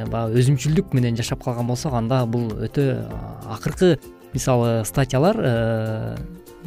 баягы 0.10 0.42
өзүмчүлдүк 0.42 0.98
менен 0.98 1.18
жашап 1.18 1.46
калган 1.46 1.70
болсок 1.70 1.94
анда 1.98 2.26
бул 2.26 2.50
өтө 2.58 3.06
акыркы 3.54 3.96
мисалы 4.34 4.84
статьялар 4.86 5.40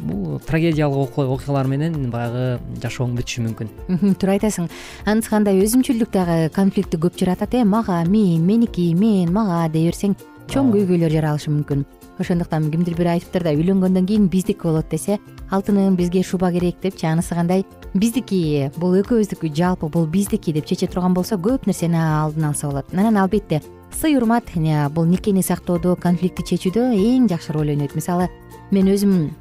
бул 0.01 0.39
трагедиялык 0.47 1.17
окуялар 1.17 1.69
менен 1.69 2.09
баягы 2.13 2.59
жашооң 2.83 3.15
бүтүшү 3.19 3.45
мүмкүн. 3.47 3.71
Туура 4.19 4.35
айтасың. 4.37 4.69
Анысы 5.05 5.31
кандай? 5.31 5.61
Өзүмчүлдүк 5.63 6.11
дагы 6.13 6.49
конфликтти 6.55 6.99
көп 7.01 7.17
жаратат 7.19 7.55
э? 7.55 7.63
Мага 7.63 8.01
мен 8.09 8.45
меники 8.45 8.91
мен 8.97 9.31
мага 9.33 9.67
дей 9.71 9.89
берсең 9.89 10.17
чоң 10.51 10.71
көйгөйлөр 10.73 11.13
жаралышы 11.13 11.51
мүмкүн. 11.53 11.85
Ошондуктан 12.21 12.69
кимдир 12.69 12.97
бир 12.97 13.07
айтыптыр 13.15 13.45
да 13.47 13.53
үйлөнгөндөн 13.55 14.05
кийин 14.05 14.27
биздики 14.29 14.67
болот 14.67 14.89
десе 14.91 15.17
алтыным 15.49 15.95
бизге 15.95 16.21
шуба 16.23 16.51
керек 16.51 16.81
депчи 16.83 17.07
анысы 17.07 17.33
кандай 17.33 17.65
биздики 17.93 18.69
бул 18.77 18.93
экөөбүздүкү 18.99 19.49
жалпы 19.55 19.89
бул 19.89 20.05
биздики 20.05 20.53
деп 20.53 20.67
чече 20.69 20.87
турган 20.87 21.15
болсо 21.15 21.39
көп 21.39 21.65
нерсени 21.65 21.97
алдын 21.97 22.51
алса 22.51 22.67
болот. 22.67 22.93
Анан 22.93 23.17
албетте 23.17 23.61
сый 23.91 24.17
урмат 24.17 24.43
э, 24.55 24.89
бул 24.89 25.05
никени 25.05 25.41
сактоодо 25.41 25.95
конфликтти 25.95 26.43
чечүүдө 26.43 26.91
эң 26.93 27.29
жакшы 27.29 27.53
роль 27.53 27.71
ойнойт. 27.71 27.95
Мисалы 27.95 28.29
мен 28.71 28.87
өзүм 28.87 29.31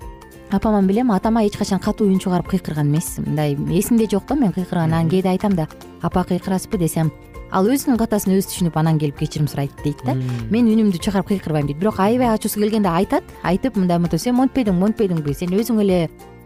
апаман 0.50 0.86
билем 0.86 1.10
атама 1.12 1.44
эч 1.44 1.56
качан 1.56 1.78
катуу 1.78 2.08
үн 2.08 2.18
чыгарып 2.18 2.48
кыйкырган 2.50 2.88
эмес 2.90 3.18
мындай 3.18 3.54
эсимде 3.54 4.08
жок 4.10 4.26
да 4.26 4.34
мен 4.34 4.52
кыйкырган 4.52 4.92
анан 4.92 5.08
кээде 5.08 5.28
айтам 5.28 5.54
да 5.54 5.68
апа 6.02 6.24
кыйкырасызбы? 6.24 6.78
десем 6.78 7.12
ал 7.50 7.66
өзүнүн 7.66 7.98
катасын 7.98 8.34
өзү 8.36 8.50
түшүнүп 8.50 8.78
анан 8.78 8.98
келип 8.98 9.18
кечирим 9.18 9.48
сурайт 9.50 9.74
дейт 9.84 10.02
да. 10.06 10.14
Мен 10.50 10.70
үнүмдү 10.70 11.00
чыгарып 11.02 11.30
кыйкырбайм 11.32 11.66
дейт. 11.66 11.78
Бирок 11.78 11.98
аябай 12.00 12.30
ачуусу 12.34 12.60
келгенде 12.60 12.88
айтат 12.88 13.24
айтып 13.42 13.76
мындай 13.76 13.98
мынтип 13.98 14.22
сен 14.22 14.36
монтпедиң 14.38 14.78
монтпедиңби 14.78 15.34
сен 15.34 15.54
өзүң 15.54 15.80
эле 15.82 16.00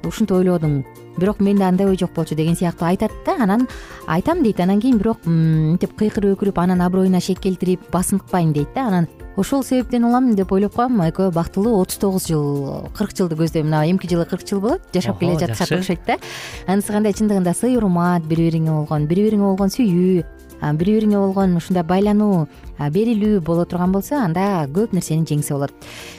ушинтип 0.05 0.37
ойлодуң 0.37 0.83
бирок 1.19 1.41
менде 1.41 1.65
андай 1.65 1.87
ой 1.87 1.97
жок 2.01 2.15
болчу 2.17 2.35
деген 2.35 2.57
сыяктуу 2.57 2.89
айтат 2.89 3.13
да. 3.27 3.37
Анан 3.43 3.69
айтам 4.07 4.43
дейт. 4.43 4.61
Анан 4.61 4.81
кийин 4.81 4.99
бирок 4.99 5.27
мынтип 5.27 5.97
кыйкырып 5.99 6.39
өкүрүп 6.39 6.61
анан 6.63 6.81
аброюна 6.81 7.21
шек 7.21 7.41
келтирип 7.41 7.91
басынтпайм 7.93 8.53
дейт 8.53 8.73
да. 8.75 8.89
Анан 8.89 9.09
ошол 9.37 9.65
себептен 9.65 10.05
улам 10.05 10.35
деп 10.35 10.53
ойлоп 10.53 10.75
коем 10.77 11.01
экөө 11.03 11.33
бактылуу 11.35 11.81
отуз 11.81 11.99
тогуз 11.99 12.29
жыл 12.29 12.89
кырк 12.97 13.17
жылды 13.17 13.37
көздөйм. 13.39 13.67
Мына 13.67 13.85
эмки 13.91 14.09
жылы 14.11 14.27
кырк 14.27 14.47
жыл 14.47 14.61
болот 14.61 14.83
жашап 14.95 15.19
келе 15.19 15.39
жатышат 15.39 15.73
окшойт 15.79 16.07
да. 16.07 16.19
Анысы 16.67 16.93
кандай 16.93 17.13
чындыгында 17.13 17.55
сый 17.55 17.77
урмат 17.77 18.25
бири 18.25 18.49
бириңе 18.51 18.71
болгон 18.71 19.07
бири 19.11 19.29
бириңе 19.29 19.49
болгон 19.51 19.75
сүйүү 19.75 20.25
бири 20.79 20.97
бириңе 20.99 21.19
болгон 21.19 21.57
ушундай 21.59 21.85
байлануу 21.85 22.47
берилүү 22.79 23.41
боло 23.45 23.65
турган 23.65 23.93
болсо 23.93 24.17
анда 24.23 24.67
көп 24.73 24.95
нерсени 24.95 25.27
жеңсе 25.27 25.55
болот. 25.55 25.75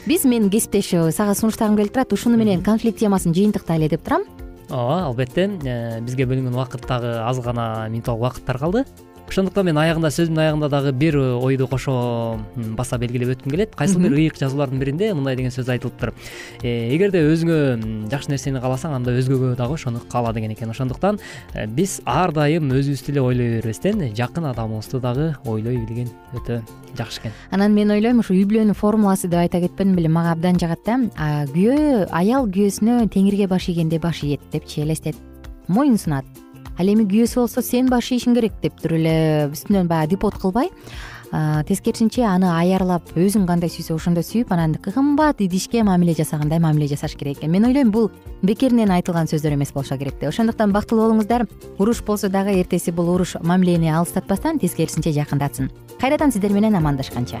Биз 0.06 0.24
менин 0.24 0.50
кесиптеш 0.50 0.92
сага 1.16 1.34
сунуштагым 1.34 1.76
келип 1.76 1.94
турат 1.94 2.12
ушуну 2.12 2.36
менен 2.36 2.62
конфликт 2.62 3.00
темасын 3.00 3.34
жыйынтыктайлы 3.34 3.88
деп 3.88 4.04
турам. 4.04 4.24
Ооба 4.68 5.06
албетте. 5.06 5.50
Э, 5.64 6.00
бизге 6.00 6.26
бөлүнгөн 6.26 6.54
убакыт 6.54 6.86
дагы 6.88 7.12
аз 7.22 7.38
гана 7.40 7.86
минутталык 7.88 8.18
убакыттар 8.18 8.58
калды 8.58 8.84
ошондуктан 9.28 9.70
мен 9.70 9.80
аягында 9.80 10.10
сөзүмдүн 10.14 10.42
аягында 10.44 10.70
дагы 10.72 10.92
бир 10.92 11.18
ойду 11.18 11.66
кошо 11.70 12.40
баса 12.78 12.98
белгилеп 12.98 13.36
өткүм 13.36 13.54
келет. 13.54 13.76
Кайсыл 13.76 14.02
бир 14.02 14.16
ыйык 14.18 14.38
жазуулардын 14.40 14.82
биринде 14.82 15.12
мындай 15.14 15.36
деген 15.36 15.54
сөз 15.54 15.70
айтылыптыр 15.72 16.14
Э, 16.62 16.88
эгерде 16.94 17.20
өзүңө 17.28 18.08
жакшы 18.10 18.32
нерсени 18.32 18.60
кааласаң 18.62 18.96
анда 18.96 19.14
өзгөгө 19.18 19.54
дагы 19.58 19.76
ошону 19.76 20.00
каала 20.10 20.32
деген 20.34 20.54
экен. 20.54 20.70
Ошондуктан 20.72 21.18
э, 21.54 21.66
биз 21.66 22.00
ар 22.04 22.32
дайым 22.32 22.70
өзүбүздү 22.72 23.12
эле 23.12 23.22
ойлой 23.22 23.50
бербестен 23.56 24.02
жакын 24.16 24.48
адамыбызды 24.52 25.00
дагы 25.04 25.28
ойлой 25.44 25.78
билген 25.84 26.10
өтө 26.36 26.62
жакшы 26.96 27.20
экен. 27.20 27.36
Анан 27.50 27.74
мен 27.74 27.92
ойлойм 27.94 28.22
ушу 28.24 28.34
үй 28.34 28.46
бүлөнүн 28.48 28.78
формуласы 28.78 29.28
деп 29.28 29.42
айта 29.44 29.60
кетпедим 29.60 29.96
беле 29.98 30.08
мага 30.08 30.32
абдан 30.36 30.58
жагат 30.60 30.84
да. 30.86 30.98
Күйөө 31.52 32.08
аял 32.10 32.48
күйөөсүнө 32.48 33.06
теңирге 33.12 33.50
баш 33.50 33.68
ийгенде 33.70 34.00
баш 34.00 34.24
ийет 34.24 34.40
депчи 34.52 34.82
элестет 34.82 35.16
моюн 35.68 35.98
сунат 35.98 36.24
ал 36.78 36.88
эми 36.92 37.04
күйөөсү 37.08 37.42
болсо 37.42 37.62
сен 37.62 37.90
баш 37.90 38.12
ийишиң 38.12 38.36
керек 38.36 38.56
деп 38.62 38.80
туруп 38.80 39.00
эле 39.00 39.50
үстүнөн 39.52 39.88
баягы 39.88 40.16
депот 40.16 40.38
кылбай. 40.40 40.70
Тескерисинче 41.66 42.22
аны 42.22 42.46
аярлап 42.54 43.10
өзүң 43.18 43.48
кандай 43.48 43.68
сүйсө 43.68 43.96
ошондой 43.96 44.22
сүйүп 44.24 44.52
анан 44.54 44.76
кымбат 44.80 45.42
идишке 45.42 45.82
мамиле 45.82 46.14
жасагандай 46.14 46.60
мамиле 46.62 46.86
жасаш 46.86 47.16
керек 47.18 47.40
экен. 47.40 47.50
Мен 47.50 47.66
ойлойм 47.66 47.90
бул 47.90 48.12
бекеринен 48.42 48.94
айтылган 48.94 49.26
сөздөр 49.26 49.56
эмес 49.58 49.72
болсо 49.74 49.98
керек 49.98 50.20
деп. 50.20 50.30
Ошондуктан 50.30 50.72
бактылуу 50.72 51.08
болуңуздар. 51.08 51.48
Уруш 51.78 52.04
болсо 52.06 52.30
дагы 52.30 52.54
эртеси 52.60 52.94
бул 52.94 53.10
уруш 53.10 53.34
мамилени 53.42 53.90
алыстатпастан 53.90 54.62
тескерисинче 54.62 55.12
жакындатсын 55.18 55.72
кайрадан 56.00 56.32
сиздер 56.32 56.52
менен 56.52 56.76
амандашканча 56.76 57.40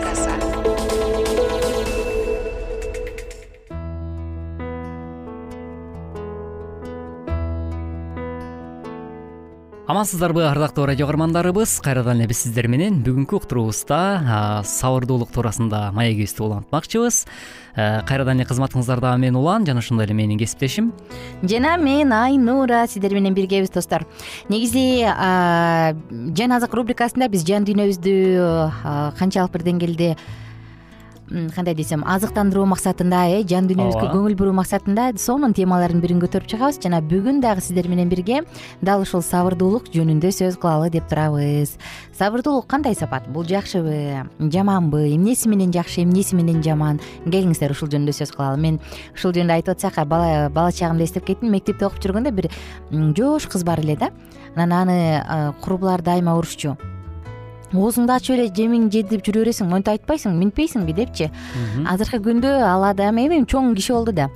амансыздарбы 9.91 10.45
ардактуу 10.47 10.85
радио 10.85 11.05
каармандарыбыз. 11.05 11.81
Кайрадан 11.83 12.21
эле 12.21 12.29
биз 12.31 12.45
сиздер 12.45 12.69
менен 12.71 13.01
бүгүнкү 13.03 13.41
уктуруубузда 13.41 14.63
сабырдуулук 14.63 15.33
туурасында 15.35 15.89
маегибизди 15.91 16.39
улантмакчыбыз. 16.45 17.25
Кайрадан 17.75 18.39
эле 18.39 18.47
кызматыңыздарда 18.47 19.17
мен 19.19 19.35
улан 19.35 19.65
жана 19.67 19.83
ошондой 19.83 20.07
эле 20.07 20.15
менин 20.15 20.39
кесиптешим. 20.39 20.93
Жана 21.43 21.75
мен 21.75 22.13
айнура 22.15 22.85
сиздер 22.87 23.11
менен 23.17 23.35
биргебиз 23.35 23.69
достор. 23.75 24.05
Негизи 24.47 25.03
жан 25.03 26.55
азык 26.55 26.71
рубрикасында 26.71 27.27
биз 27.27 27.43
жан 27.43 27.67
дүйнөбүздү 27.67 28.15
канчалык 29.19 29.51
бир 29.51 29.67
деңгээлде 29.67 30.15
кандай 31.55 31.75
десем 31.75 32.03
азыктандыруу 32.05 32.65
максатында 32.67 33.23
э 33.31 33.43
жан 33.47 33.67
дүйнөбүзгө 33.69 34.11
көңүл 34.11 34.35
буруу 34.35 34.53
максатында 34.53 35.11
сонун 35.17 35.53
темалардын 35.55 36.01
бирин 36.03 36.19
көтөрүп 36.19 36.47
чыгабыз. 36.51 36.79
Жана 36.83 36.99
бүгүн 37.01 37.41
дагы 37.41 37.61
сиздер 37.61 37.87
менен 37.87 38.09
бирге 38.09 38.41
дал 38.81 39.01
ушул 39.01 39.23
сабырдуулук 39.23 39.87
жөнүндө 39.93 40.31
сөз 40.35 40.59
кылалы 40.59 40.89
деп 40.91 41.07
турабыз. 41.07 41.77
Сабырдуулук 42.17 42.67
кандай 42.67 42.95
сапат? 42.95 43.27
Бул 43.31 43.45
жакшыбы 43.45 44.27
жаманбы 44.39 45.07
эмнеси 45.15 45.47
менен 45.47 45.71
жакшы 45.71 46.03
эмнеси 46.03 46.35
менен 46.35 46.61
жаман? 46.61 46.99
Келиңиздер 47.25 47.71
ушул 47.71 47.87
жөнүндө 47.87 48.11
сөз 48.11 48.35
кылалы. 48.35 48.59
Мен 48.59 48.79
ушул 49.15 49.31
жөнүндө 49.31 49.59
айтып 49.61 49.77
атсак 49.77 50.03
бала 50.07 50.71
чагымда 50.71 51.03
эстеп 51.03 51.25
кеттим. 51.25 51.51
Мектепте 51.51 51.87
окуп 51.87 52.03
жүргөндө 52.03 52.31
бир 52.35 52.51
жоош 52.91 53.47
кыз 53.47 53.63
бар 53.63 53.79
эле 53.79 53.95
да. 53.95 54.11
Анан 54.55 54.89
аны 54.89 55.53
курбулар 55.61 56.01
дайыма 56.01 56.35
урушчу 56.35 56.75
оозуңду 57.73 58.13
ачып 58.13 58.35
эле 58.35 58.47
жемиңди 58.55 59.01
жедирип 59.01 59.25
жүрө 59.27 59.43
бересиң 59.45 59.69
монтип 59.71 59.93
айтпайсыңбы 59.93 60.37
минтпейсиңби 60.43 60.95
депчи. 60.97 61.29
Азыркы 61.87 62.19
күндө 62.23 62.51
ал 62.67 62.83
адам 62.89 63.17
эми 63.17 63.43
чоң 63.45 63.75
киши 63.75 63.93
болду 63.93 64.11
да 64.11 64.29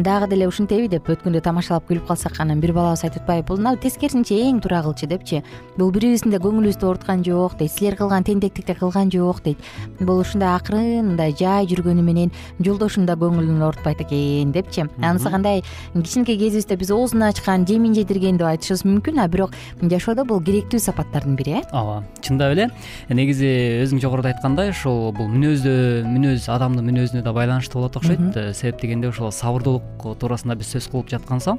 дагы 0.00 0.28
деле 0.30 0.48
ушинтеби 0.48 0.88
деп 0.88 1.08
өткөндө 1.12 1.42
тамашалап 1.44 1.84
күлүп 1.88 2.06
калсак 2.08 2.38
анан 2.40 2.60
бир 2.60 2.72
балабыз 2.72 3.04
айтып 3.04 3.22
атпайбы. 3.22 3.56
Бул 3.60 3.76
тескерисинче 3.76 4.38
эң 4.48 4.60
туура 4.62 4.80
кылчу 4.82 5.06
депчи. 5.06 5.42
Бул 5.76 5.90
бирибиздин 5.92 6.32
да 6.32 6.38
көңүлүбүздү 6.40 6.86
ооруткан 6.88 7.22
жок 7.26 7.58
дейт 7.58 7.72
силер 7.72 7.96
кылган 7.96 8.24
тентектикти 8.24 8.74
кылган 8.74 9.10
жок 9.12 9.42
дейт. 9.44 9.58
Бул 10.00 10.22
ушундай 10.22 10.56
акырын 10.56 11.12
мындай 11.12 11.34
жай 11.36 11.66
жүргөнү 11.68 12.02
менен 12.02 12.32
жолдошунун 12.64 13.06
да 13.06 13.18
көңүлүн 13.20 13.60
оорутпайт 13.62 14.00
экен 14.06 14.52
депчи. 14.52 14.86
Анысы 15.02 15.30
кандай? 15.30 15.62
Кичинекей 15.94 16.38
кезибизде 16.38 16.76
биз 16.76 16.90
оозун 16.90 17.22
ачкан 17.22 17.66
жемин 17.68 17.94
жедирген 17.94 18.40
деп 18.40 18.48
айтышыбыз 18.48 18.86
мүмкүн 18.88 19.20
а 19.20 19.28
бирок 19.28 19.52
жашоодо 19.82 20.24
бул 20.24 20.40
керектүү 20.40 20.80
сапаттардын 20.80 21.36
бири 21.36 21.58
э? 21.60 21.62
Ооба 21.72 22.02
чындап 22.22 22.56
эле. 22.56 22.70
Негизи 23.10 23.82
өзүң 23.84 24.00
жогоруда 24.00 24.32
айткандай 24.32 24.72
ушул 24.72 25.12
бул 25.12 25.28
мүнөздө 25.28 25.74
мүнөз 26.08 26.48
адамдын 26.52 26.88
мүнөзүнө 26.88 27.22
да 27.26 27.32
байланыштуу 27.36 27.82
болот 27.82 28.00
окшойт. 28.00 28.36
Э, 28.36 28.52
себеп 28.54 28.80
дегенде 28.80 29.08
ошол 29.12 29.32
сабырдуулук 29.32 29.81
туурасында 30.02 30.56
биз 30.58 30.72
сөз 30.74 30.88
кылып 30.90 31.10
жаткан 31.12 31.42
соң 31.42 31.58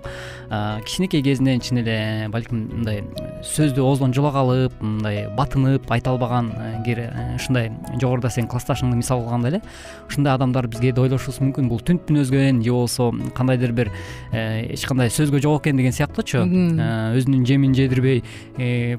кичинекей 0.87 1.23
кезинен 1.23 1.61
чын 1.63 1.79
эле 1.83 1.97
балким 2.31 2.65
мындай 2.71 3.03
сөздү 3.43 3.83
оозунан 3.83 4.15
жула 4.15 4.33
калып 4.35 4.75
мындай 4.81 5.27
батынып 5.37 5.91
айта 5.91 6.11
албаган 6.11 6.51
э, 6.51 6.83
э, 6.83 7.35
ушундай 7.35 7.71
жогоруда 8.01 8.29
сен 8.29 8.47
классташыңды 8.51 8.95
мисал 8.99 9.23
кылгандай 9.23 9.55
эле 9.55 9.61
ушундай 10.09 10.35
адамдар 10.35 10.67
бизге 10.67 10.93
кээде 10.93 11.01
ойлошубуз 11.01 11.39
мүмкүн. 11.41 11.69
Бул 11.71 11.81
түнт 11.81 12.09
мүнөзгөн 12.11 12.61
же 12.63 12.71
болбосо 12.71 13.11
кандайдыр 13.35 13.73
бир 13.73 13.91
эч 14.33 14.85
кандай 14.85 15.09
сөзгө 15.09 15.41
жок 15.41 15.63
экен 15.63 15.77
деген 15.79 15.95
сыяктуучу 15.95 16.43
өзүнүн 16.43 17.45
жемин 17.47 17.73
жедирбей 17.77 18.23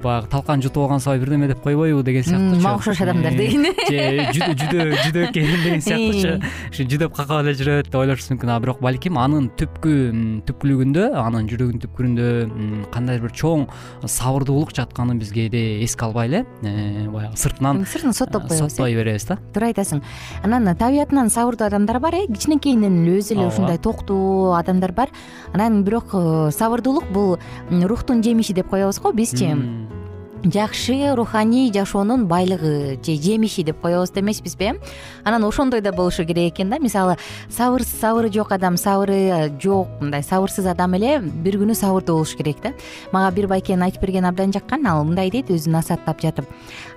баягы 0.02 0.30
талкан 0.32 0.62
жутуп 0.62 0.84
алган 0.84 1.00
сабай 1.00 1.20
бирдеме 1.20 1.48
деп 1.48 1.62
койбойбу 1.62 2.02
деген 2.02 2.24
сыяктуучу 2.24 2.62
мага 2.62 2.76
окшош 2.80 3.02
адамдар 3.04 3.36
деген 3.36 3.64
же 4.34 4.48
жүдө 4.58 4.88
жүдө 5.04 5.26
экен 5.28 5.52
деген 5.64 5.84
сыяктуучу 5.84 6.34
ушу 6.72 6.88
жүдөп 6.88 7.14
какап 7.16 7.44
эле 7.44 7.54
жүрөт 7.58 7.90
деп 7.90 8.00
ойлошубуз 8.00 8.34
мүмкүн. 8.34 8.54
А 8.54 8.60
бирок 8.60 8.80
балким 8.80 9.03
анын 9.12 9.50
түпкү 9.58 9.92
түпкүлүгүндө 10.48 11.04
анын 11.20 11.48
жүрөгүнүн 11.50 11.82
түпкүрүндө 11.84 12.28
кандайдыр 12.94 13.26
бир 13.26 13.34
чоң 13.36 13.66
сабырдуулук 14.08 14.72
жатканын 14.76 15.20
биз 15.20 15.32
кээде 15.34 15.82
эске 15.84 16.06
албай 16.06 16.28
эле. 16.30 16.44
Э, 16.62 17.08
баягы 17.12 17.36
сыртынан 17.36 17.84
сыртын 17.84 18.16
соттоп 18.16 18.48
коебуз 18.48 18.72
соттой 18.72 18.96
беребиз 18.96 19.28
да. 19.28 19.38
Туура 19.52 19.72
айтасың. 19.72 20.02
Анан 20.42 20.70
табиятынан 20.76 21.30
сабырдуу 21.30 21.68
адамдар 21.68 22.00
бар 22.00 22.14
э 22.14 22.26
кичинекейинен 22.26 23.02
эле 23.04 23.18
өзү 23.20 23.36
эле 23.36 23.48
ушундай 23.48 23.78
токтуу 23.78 24.54
адамдар 24.56 24.92
бар. 24.92 25.10
Анан 25.52 25.84
бирок 25.84 26.14
э, 26.14 26.50
сабырдуулук 26.50 27.10
бул 27.12 27.38
рухтун 27.70 28.22
жемиши 28.22 28.54
деп 28.54 28.68
коебуз 28.70 29.00
го 29.00 29.12
бизчи 29.12 29.54
жакшы 30.44 31.14
руханий 31.14 31.72
жашоонун 31.72 32.26
байлыгы 32.26 32.98
же 33.02 33.16
жемиши 33.16 33.62
деп 33.62 33.80
коебуз 33.80 34.10
да 34.10 34.20
эмеспизби 34.20 34.64
э? 34.64 34.74
Анан 35.24 35.44
ошондой 35.44 35.80
да 35.80 35.92
болушу 35.92 36.24
керек 36.24 36.54
экен 36.54 36.68
да. 36.68 36.78
Мисалы 36.78 37.16
сабыр 37.48 37.82
сабыры 37.82 38.30
жок 38.30 38.52
адам 38.52 38.76
сабыры 38.76 39.50
жок 39.62 39.88
мындай 40.00 40.22
сабырсыз 40.22 40.66
адам 40.66 40.94
эле 40.94 41.20
бир 41.20 41.56
күнү 41.56 41.74
сабырдуу 41.74 42.16
болуш 42.16 42.36
керек 42.36 42.56
да. 42.62 42.72
Мага 43.12 43.34
бир 43.34 43.46
байкенин 43.46 43.82
айтып 43.84 44.02
берген 44.02 44.26
абдан 44.26 44.52
жаккан 44.52 44.86
ал 44.86 45.04
мындай 45.04 45.30
дейт 45.30 45.48
өзүн 45.48 45.72
насааттап 45.72 46.20
жатып. 46.20 46.44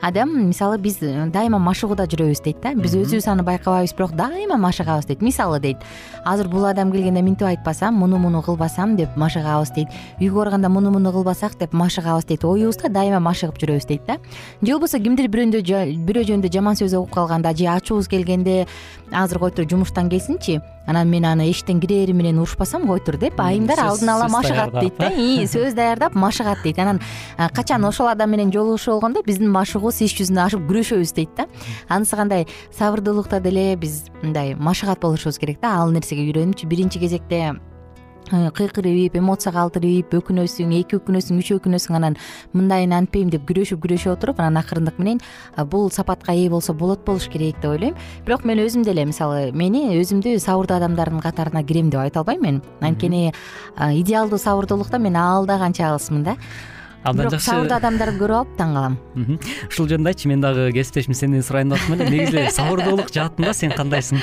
Адам 0.01 0.47
мисалы 0.49 0.77
биз 0.77 0.99
дайыма 0.99 1.57
машыгууда 1.57 2.03
жүрөбүз 2.05 2.43
дейт 2.43 2.59
да. 2.61 2.73
Биз 2.75 2.95
өзүбүз 2.95 3.29
аны 3.31 3.43
байкабайбыз 3.43 3.95
бирок 3.95 4.11
дайыма 4.11 4.57
машыгабыз 4.57 5.07
дейт. 5.07 5.21
Мисалы 5.21 5.59
дейт 5.59 5.77
азыр 6.25 6.49
бул 6.49 6.65
адам 6.65 6.91
келгенде 6.91 7.21
минтип 7.21 7.47
айтпасам 7.47 7.95
муну 7.95 8.17
муну 8.17 8.41
кылбасам 8.41 8.97
деп 8.97 9.15
машыгабыз 9.15 9.71
дейт. 9.71 9.87
Үйгө 10.19 10.35
барганда 10.35 10.69
муну 10.69 10.91
муну 10.91 11.11
кылбасак 11.11 11.57
деп 11.57 11.71
машыгабыз 11.73 12.25
дейт. 12.25 12.43
Оюбузда 12.43 12.89
дайыма 12.89 13.19
машыгып 13.37 13.59
жүрөбүз 13.61 13.87
дейт 13.87 14.05
да. 14.07 14.17
Же 14.61 14.73
болбосо 14.73 14.99
кимдир 14.99 15.29
бирөө 15.29 16.25
жөнүндө 16.25 16.49
жаман 16.53 16.75
сөз 16.75 16.95
угуп 16.97 17.13
калганда 17.13 17.53
же 17.55 17.67
ачуубуз 17.69 18.07
келгенде 18.07 18.65
азыр 19.11 19.39
тур 19.51 19.65
жумуштан 19.69 20.09
келсинчи 20.09 20.61
анан 20.87 21.09
мен 21.09 21.25
аны 21.25 21.49
эшиктен 21.51 21.79
кирери 21.79 22.13
менен 22.13 22.39
урушпасам 22.39 22.87
тур 23.05 23.17
деп 23.17 23.39
айымдар 23.39 23.79
алдын 23.79 24.09
ала 24.09 24.27
машыгат 24.27 24.73
дейт 24.79 24.97
да. 24.97 25.11
Сөз 25.53 25.73
даярдап 25.73 26.15
машыгат 26.15 26.63
дейт. 26.63 26.79
Анан 26.79 26.99
качан 27.53 27.85
ошол 27.85 28.07
адам 28.07 28.31
менен 28.31 28.51
жолугушуу 28.51 28.95
болгондо 28.95 29.21
биздин 29.23 29.51
машыгуубуз 29.51 30.01
иш 30.01 30.15
жүзүнө 30.17 30.45
ашып 30.45 30.67
күрөшөбүз 30.69 31.13
дейт 31.13 31.29
да. 31.37 31.47
Анысы 31.89 32.15
кандай 32.15 32.47
сабырдуулукта 32.71 33.39
деле 33.39 33.75
биз 33.75 34.05
мындай 34.23 34.55
машыгат 34.55 34.99
болушубуз 34.99 35.37
керек 35.37 35.61
да. 35.61 35.77
Ал 35.81 35.91
нерсеге 35.91 36.23
үйрөнүпчү 36.31 36.67
биринчи 36.67 36.99
кезекте 36.99 37.57
кыйкырып 38.29 39.15
эмоцияга 39.17 39.63
калтырып 39.63 40.13
өкүнөсүң 40.19 40.73
эки 40.77 40.97
өкүнөсүң 40.99 41.39
үч 41.41 41.51
өкүнөсүң 41.57 41.97
анан 41.97 42.17
мындайын 42.53 42.93
антпейм 42.97 43.31
деп 43.33 43.47
күрөшүп 43.49 43.81
күрөшүп 43.85 44.13
отуруп 44.17 44.41
анан 44.43 44.61
акырындык 44.61 44.99
менен 44.99 45.21
бул 45.71 45.89
сапатка 45.89 46.35
ээ 46.35 46.49
болсо 46.51 46.73
болот 46.73 47.05
болуш 47.05 47.27
керек 47.31 47.61
деп 47.61 47.71
ойлойм. 47.71 47.95
Бирок 48.25 48.45
мен 48.45 48.59
өзүм 48.59 48.83
деле 48.83 49.05
мисалы 49.05 49.51
мени 49.53 49.87
өзүмдү 49.97 50.37
сабырдуу 50.43 50.77
адамдардын 50.77 51.23
катарына 51.23 51.63
кирем 51.63 51.89
деп 51.89 52.01
айта 52.01 52.19
албайм 52.19 52.41
мен. 52.41 52.61
Анткени 52.81 53.33
идеалдуу 53.77 54.39
сабырдуулукта 54.39 54.99
мен 54.99 55.15
аалда 55.15 55.57
канча 55.57 55.91
алысмын 55.91 56.23
да 56.23 56.35
абдан 57.03 57.27
бирок 57.27 57.41
сабырдуу 57.43 57.77
адамдарды 57.77 58.19
көрүп 58.21 58.37
алып 58.37 58.53
таң 58.59 58.73
калам. 58.77 58.97
Ушул 59.69 59.89
жөнүндө 59.91 60.13
айтчы 60.13 60.31
мен 60.31 60.43
дагы 60.43 60.69
кесиптешим 60.75 61.17
сенден 61.17 61.43
сурайын 61.45 61.73
деп 61.73 61.83
атам 61.83 61.97
эле. 61.97 62.09
Негизи 62.13 62.45
сабырдуулук 62.57 63.11
жаатында 63.13 63.53
сен 63.57 63.75
кандайсың? 63.75 64.21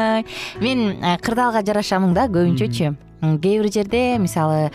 Мен 0.64 0.84
кырдаалга 1.24 1.64
жараша 1.66 2.00
да 2.14 2.28
көбүнчөчү. 2.28 2.94
Кээ 3.24 3.62
бир 3.62 3.70
жерде 3.72 4.18
мисалы 4.18 4.70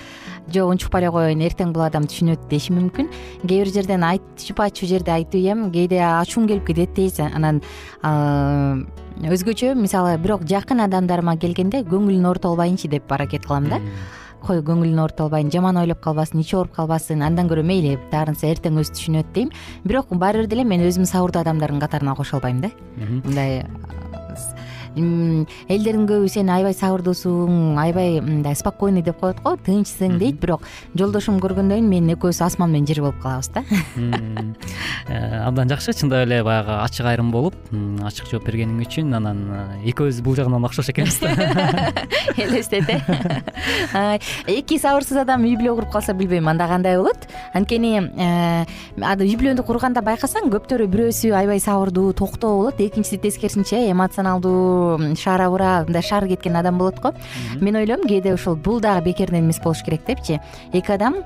жок 0.50 0.72
унчукпай 0.72 1.04
эле 1.04 1.12
коеюн 1.14 1.44
эртең 1.46 1.74
бул 1.74 1.84
адам 1.86 2.08
түшүнөт 2.10 2.48
дешим 2.50 2.80
мүмкүн. 2.80 3.10
Кээ 3.44 3.64
бир 3.64 3.74
жерден 3.74 4.06
айтышып 4.08 4.64
ачуу 4.66 4.90
жерде 4.90 5.14
айтып 5.14 5.38
ийем 5.42 5.68
кээде 5.74 6.00
ачуум 6.02 6.48
келип 6.50 6.66
кетет 6.66 6.96
тез 6.98 7.20
анан 7.20 7.62
өзгөчө 9.20 9.76
мисалы 9.76 10.18
бирок 10.18 10.48
жакын 10.48 10.82
адамдарыма 10.88 11.36
келгенде 11.38 11.84
көңүлүн 11.84 12.26
ооруто 12.26 12.50
албайынчы 12.54 12.90
деп 12.90 13.12
аракет 13.12 13.46
кылам 13.46 13.70
да 13.70 13.82
кой 14.46 14.62
көңүлүн 14.66 15.02
албайын 15.04 15.52
жаман 15.54 15.78
ойлоп 15.82 16.02
калбасын 16.04 16.42
ичи 16.44 16.56
ооруп 16.58 16.76
калбасын 16.78 17.22
андан 17.26 17.50
көрө 17.52 17.64
мейли 17.66 17.98
баарынысы 18.12 18.48
эртең 18.50 18.80
өзү 18.82 18.96
түшүнөт 18.98 19.34
дейм. 19.36 19.52
Бирок 19.84 20.14
баары 20.16 20.44
бир 20.44 20.52
деле 20.52 20.64
мен 20.64 20.86
өзүмдү 20.88 21.12
сабырдуу 21.12 21.42
адамдардын 21.44 21.84
катарына 21.84 22.16
кошо 22.16 22.40
албайм 22.40 22.62
да 22.62 22.72
мындай 22.98 23.66
элдердин 24.96 26.06
көбү 26.10 26.30
сен 26.30 26.50
аябай 26.54 26.78
сабырдуусуң 26.78 27.80
аябай 27.82 28.22
мындай 28.22 28.56
спокойный 28.56 29.02
деп 29.02 29.20
коет 29.20 29.42
го 29.44 29.58
тынчсың 29.58 30.20
дейт. 30.22 30.40
Бирок 30.40 30.64
жолдошумду 30.96 31.44
көргөндөн 31.48 31.80
кийин 31.80 31.90
мен 31.90 32.12
экөөбүз 32.16 32.42
асман 32.44 32.72
менен 32.74 32.88
жер 32.88 33.02
болуп 33.02 33.20
калабыз 33.24 33.50
да. 33.56 33.64
Абдан 35.48 35.70
жакшы. 35.70 35.94
Чындап 35.96 36.26
эле 36.28 36.44
баягы 36.44 36.76
ачык 36.84 37.08
айрым 37.08 37.32
болуп 37.32 37.56
ачык 38.06 38.30
жооп 38.32 38.46
бергениң 38.48 38.84
үчүн 38.84 39.16
анан 39.16 39.42
экөөбүз 39.88 40.22
бул 40.26 40.36
жагынан 40.36 40.66
окшош 40.68 40.92
экенбиз 40.92 41.20
да. 41.24 41.94
Элестет 42.38 42.90
э. 42.90 43.00
Эки 44.48 44.78
сабырсыз 44.80 45.22
адам 45.24 45.46
үй 45.48 45.56
бүлө 45.60 45.78
куруп 45.80 45.94
калса 45.94 46.14
билбейм 46.14 46.48
анда 46.52 46.68
кандай 46.70 46.98
болот? 47.00 47.28
Анткени 47.54 47.96
үй 48.00 49.36
бүлөнү 49.40 49.66
курганда 49.66 50.04
байкасаң 50.06 50.52
көптөрү 50.54 50.88
бирөөсү 50.92 51.34
аябай 51.36 51.60
сабырдуу 51.64 52.14
токтоо 52.14 52.56
болот. 52.60 52.80
Экинчиси 52.80 53.20
тескерисинче 53.22 53.82
эмоционалдуу 53.92 54.89
шаара 55.16 55.50
бура 55.50 55.84
мындай 55.86 56.02
шаар 56.02 56.28
кеткен 56.28 56.56
адам 56.56 56.78
болот 56.78 57.00
го. 57.00 57.14
Мен 57.62 57.76
ойлойм 57.76 58.08
кээде 58.08 58.34
ушул 58.34 58.56
бул 58.56 58.80
дагы 58.80 59.06
бекерден 59.06 59.46
эмес 59.46 59.60
болуш 59.60 59.84
керек 59.84 60.06
депчи. 60.06 60.40
Эки 60.74 60.92
адам 60.92 61.24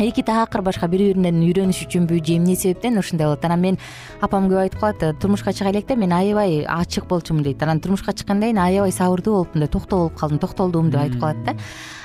эки 0.00 0.22
такыр 0.22 0.62
башка 0.62 0.88
бири 0.88 1.12
биринен 1.12 1.42
үйрөнүш 1.44 1.84
үчүнбү 1.84 2.20
же 2.24 2.36
эмне 2.38 2.56
себептен 2.56 2.98
ушундай 2.98 3.26
болот. 3.26 3.44
Анан 3.44 3.60
мен 3.60 3.78
апам 4.20 4.48
көп 4.48 4.62
айтып 4.62 4.80
калат 4.80 5.02
э, 5.02 5.12
турмушка 5.20 5.52
чыга 5.52 5.70
электе 5.70 5.96
мен 5.96 6.12
аябай 6.12 6.64
ачык 6.64 7.06
болчумун 7.06 7.42
дейт. 7.42 7.62
Анан 7.62 7.80
турмушка 7.80 8.12
чыккандан 8.12 8.50
кийин 8.50 8.58
аябай 8.58 8.92
сабырдуу 8.92 9.34
болуп 9.34 9.54
мындай 9.54 9.68
токтоо 9.68 9.98
болуп 9.98 10.16
калдым 10.18 10.38
токтолдум 10.38 10.90
деп 10.90 11.00
айтып 11.00 11.20
калат 11.20 11.44
да. 11.44 11.56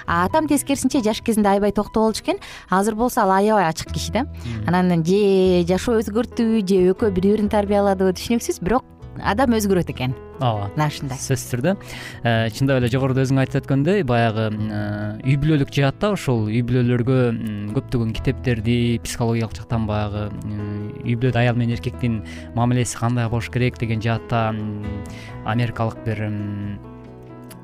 Атам 0.08 0.48
тескерисинче 0.48 1.02
жаш 1.04 1.22
кезинде 1.22 1.50
аябай 1.50 1.72
токтоо 1.72 2.04
болчу 2.04 2.24
экен. 2.24 2.38
Азыр 2.70 2.96
болсо 2.96 3.22
ал 3.22 3.32
аябай 3.32 3.70
ачык 3.70 3.94
киши 3.94 4.12
да. 4.12 4.28
Анан 4.68 5.06
же 5.06 5.64
жашоо 5.68 6.00
өзгөрттүбү 6.02 6.68
же 6.68 6.92
экөө 6.92 7.12
бири 7.12 7.32
бирин 7.32 7.50
тарбияладыбы 7.50 8.12
түшүнүксүз. 8.12 8.60
Бирок 8.62 8.84
адам 9.24 9.56
өзгөрөт 9.56 9.90
экен 9.96 10.16
ооба. 10.40 10.70
Мына 10.76 10.88
ушундай. 10.92 11.20
Сөзсүз 11.22 11.52
түрдө 11.54 11.74
э, 11.76 12.34
чындап 12.56 12.80
эле 12.82 12.90
жогоруда 12.92 13.26
өзүң 13.26 13.42
айтып 13.44 13.64
өткөндөй 13.64 14.06
баягы 14.08 14.48
э, 14.52 14.80
үй 15.24 15.38
бүлөлүк 15.42 15.72
жаатта 15.76 16.12
ушул 16.16 16.48
үй 16.50 16.64
бүлөлөргө 16.68 17.20
көптөгөн 17.76 18.16
китептерди 18.18 18.80
психологиялык 19.06 19.56
жактан 19.62 19.88
баягы 19.90 20.28
үй 21.04 21.16
бүлөдө 21.16 21.42
аял 21.44 21.60
менен 21.60 21.78
эркектин 21.78 22.20
мамилеси 22.58 23.00
кандай 23.00 23.30
болуш 23.32 23.52
керек 23.54 23.80
деген 23.80 24.04
жаатта 24.04 24.50
америкалык 25.46 26.04
бир 26.06 26.28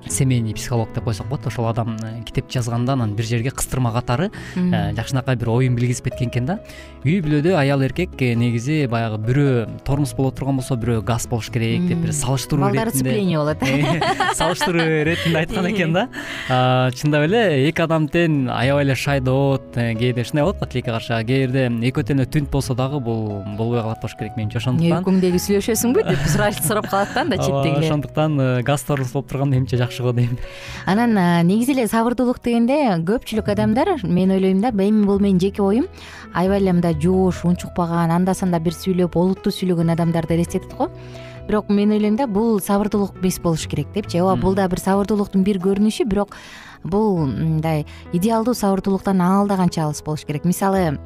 семейный 0.09 0.53
психолог 0.53 0.93
деп 0.93 1.03
койсок 1.03 1.27
болот 1.27 1.45
ошол 1.47 1.67
адам 1.67 1.97
э, 2.03 2.23
китеп 2.25 2.49
жазганда 2.51 2.93
анан 2.93 3.13
бир 3.15 3.25
жерге 3.25 3.51
кыстырма 3.51 3.91
катары 3.91 4.31
э, 4.55 4.93
жакшынакай 4.95 5.35
бир 5.35 5.49
оюн 5.49 5.75
билгизип 5.75 6.05
кеткен 6.05 6.29
экен 6.29 6.45
да. 6.45 6.59
Үй 7.03 7.21
бүлөдө 7.23 7.55
аял 7.57 7.81
эркек 7.81 8.15
э, 8.21 8.33
негизи 8.35 8.85
баягы 8.87 9.17
бирөө 9.21 9.83
тормуз 9.85 10.13
боло 10.17 10.31
турган 10.31 10.57
болсо 10.59 10.75
бирөө 10.75 11.03
газ 11.05 11.27
болуш 11.27 11.49
керек 11.53 11.87
деп 11.87 12.03
бир 12.03 12.13
салыштыруу 12.13 12.65
балдары 12.65 12.91
сцепление 12.91 13.37
болот. 13.39 13.57
Салыштыруу 14.39 14.81
иретинде 14.81 15.39
айткан 15.39 15.69
экен 15.71 15.93
да. 15.93 16.07
Чындап 16.97 17.27
эле 17.27 17.69
эки 17.69 17.81
адам 17.81 18.07
тең 18.11 18.49
аябай 18.51 18.85
эле 18.85 18.95
шайдоот 18.95 19.73
кээде 19.75 20.25
ушундай 20.25 20.45
болот 20.45 20.59
го 20.59 20.65
тилекке 20.65 20.91
каршы. 20.91 21.21
Кээ 21.25 21.47
бирде 21.47 21.67
экөө 21.91 22.07
тең 22.11 22.21
эле 22.21 22.29
түнт 22.29 22.51
болсо 22.51 22.75
дагы 22.75 22.99
бул 22.99 23.43
болбой 23.57 23.81
калат 23.81 24.01
болуш 24.01 24.17
керек 24.19 24.37
менимче 24.37 24.61
ошондуктан 24.61 25.05
экөөңдеги 25.05 25.41
сүйлөшөсүңбү 25.45 26.05
деп 26.09 26.27
сурап 26.67 26.89
калат 26.89 27.13
да 27.15 27.25
анда 27.25 27.37
четтегилер 27.41 27.87
ошондуктан 27.87 28.37
газ 28.63 28.85
тормуз 28.87 29.13
болуп 29.13 29.29
турганда 29.31 29.57
эмче 29.57 29.77
жакшы 29.77 29.90
го 29.99 30.13
дейм 30.13 30.37
анан 30.85 31.45
негизи 31.47 31.73
эле 31.73 31.87
сабырдуулук 31.87 32.39
дегенде 32.43 32.77
көпчүлүк 33.03 33.51
адамдар 33.51 33.97
мен 34.03 34.31
ойлойм 34.31 34.61
да 34.61 34.69
эми 34.69 35.05
бул 35.05 35.19
менин 35.19 35.39
жеке 35.39 35.61
оюм 35.61 35.87
аябай 36.33 36.59
эле 36.59 36.73
мындай 36.73 36.95
жоош 36.95 37.43
унчукпаган 37.43 38.11
анда 38.11 38.33
санда 38.33 38.59
бир 38.59 38.73
сүйлөп 38.73 39.15
олуттуу 39.15 39.51
сүйлөгөн 39.51 39.91
адамдарды 39.91 40.35
элестетет 40.35 40.73
го. 40.77 40.89
Бирок 41.47 41.69
мен 41.69 41.91
ойлойм 41.91 42.15
да 42.15 42.27
бул 42.27 42.59
сабырдуулук 42.61 43.17
эмес 43.21 43.39
болуш 43.39 43.67
керек 43.67 43.91
депчи 43.93 44.21
ооба 44.21 44.41
бул 44.41 44.55
да 44.55 44.67
бир 44.69 44.79
сабырдуулуктун 44.79 45.43
бир 45.43 45.57
көрүнүшү 45.57 46.05
бирок 46.05 46.35
бул 46.83 47.25
мындай 47.25 47.85
идеалдуу 48.13 48.53
сабырдуулуктан 48.53 49.21
ал 49.21 49.47
да 49.47 49.57
канча 49.57 49.83
алыс 49.83 50.03
болуш 50.03 50.23
керек. 50.23 50.45
Мисалы 50.45 50.99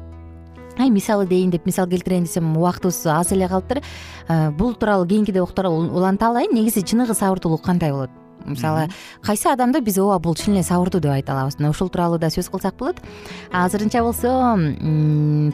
ай 0.78 0.90
мисалы 0.90 1.26
дейин 1.26 1.50
деп 1.50 1.64
мисал 1.66 1.88
келтирейин 1.88 2.24
десем 2.24 2.56
убактыбыз 2.56 3.06
аз 3.06 3.32
эле 3.32 3.48
калыптыр. 3.48 3.82
Бул 4.58 4.74
тууралуу 4.74 5.08
кийинкиде 5.08 5.40
уланта 5.40 6.28
алайын 6.28 6.54
негизи 6.54 6.82
чыныгы 6.82 7.14
сабырдуулук 7.14 7.62
кандай 7.62 7.92
болот 7.92 8.10
мисалы 8.44 8.88
кайсы 9.22 9.48
адамды 9.48 9.80
биз 9.80 9.98
ооба 9.98 10.18
бул 10.18 10.34
чын 10.34 10.54
эле 10.54 10.62
сабырдуу 10.62 11.00
деп 11.00 11.12
айта 11.12 11.32
алабыз. 11.32 11.58
Мына 11.58 11.70
ушул 11.70 11.88
тууралуу 11.88 12.18
да 12.18 12.28
сөз 12.28 12.50
кылсак 12.50 12.76
болот. 12.76 13.00
Азырынча 13.52 14.02
болсо 14.02 14.56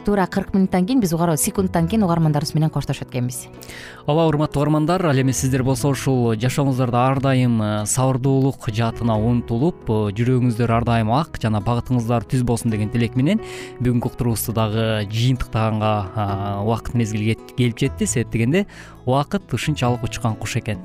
туура 0.05 0.27
кырк 0.27 0.53
мүнөттөн 0.53 0.85
кийин 0.85 1.01
биз 1.01 1.13
секундтан 1.41 1.87
кийин 1.87 2.03
угармандарыбыз 2.03 2.53
менен 2.53 2.69
коштошот 2.69 3.09
экенбиз. 3.09 3.47
Ооба 4.05 4.27
урматтуу 4.27 4.61
угармандар 4.61 5.05
ал 5.05 5.19
эми 5.19 5.31
сиздер 5.31 5.63
болсо 5.63 5.89
ушул 5.89 6.33
жашооңуздарда 6.35 7.05
ар 7.07 7.19
дайым 7.21 7.61
э, 7.61 7.85
сабырдуулук 7.85 8.67
жаатына 8.67 9.15
умтулуп 9.15 9.87
э, 9.87 9.99
жүрөгүңүздөр 10.17 10.73
ар 10.75 10.83
дайым 10.87 11.13
ак 11.15 11.39
жана 11.41 11.61
багытыңыздар 11.63 12.27
түз 12.27 12.43
болсун 12.43 12.73
деген 12.73 12.91
тилек 12.91 13.15
менен 13.15 13.39
бүгүнкү 13.79 14.11
уктуруубузду 14.11 14.53
дагы 14.57 15.07
жыйынтыктаганга 15.07 16.63
убакыт 16.63 16.97
мезгили 16.99 17.37
келип 17.57 17.79
жетти. 17.79 18.05
Себеп 18.05 18.33
дегенде 18.33 18.65
убакыт 19.05 19.53
ушунчалык 19.53 20.03
учкан 20.03 20.35
куш 20.35 20.57
экен. 20.57 20.79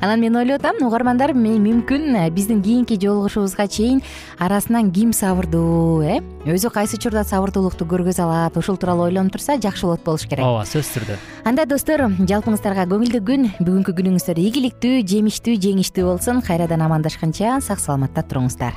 Анан 0.00 0.20
мен 0.20 0.36
ойлоп 0.36 0.60
атам 0.62 0.86
угармандар 0.86 1.32
мүмкүн 1.32 2.16
э, 2.16 2.30
биздин 2.30 2.62
кийинки 2.62 2.98
жолугушуубузга 3.00 3.66
чейин 3.68 4.02
арасынан 4.38 4.92
ким 4.92 5.12
сабырдуу 5.12 6.02
э? 6.02 6.20
Өзү 6.46 6.70
кайсы 6.70 6.96
учурда 6.96 7.24
сабырдуулукту 7.24 7.86
көргөзө 7.86 8.22
алат 8.22 8.56
ушул 8.56 8.76
тууралуу 8.76 9.06
ойлонуп 9.06 9.32
турса 9.32 9.58
жакшы 9.58 9.86
болот 9.86 10.04
болуш 10.04 10.26
керек. 10.26 10.44
Ооба 10.44 10.64
сөзсүз 10.66 10.94
түрдө. 10.96 11.18
Анда 11.44 11.66
достор 11.66 12.06
жалпыңыздарга 12.18 12.86
көңүлдүү 12.90 13.22
күн 13.26 13.50
бүгүнкү 13.60 13.96
күнүңүздөр 14.00 14.42
ийгиликтүү 14.42 15.04
жемиштүү 15.06 15.58
жеңиштүү 15.68 16.08
болсун. 16.08 16.42
Кайрадан 16.42 16.84
амандашканча 16.84 17.60
сак 17.62 17.80
саламатта 17.80 18.26
туруңуздар 18.26 18.76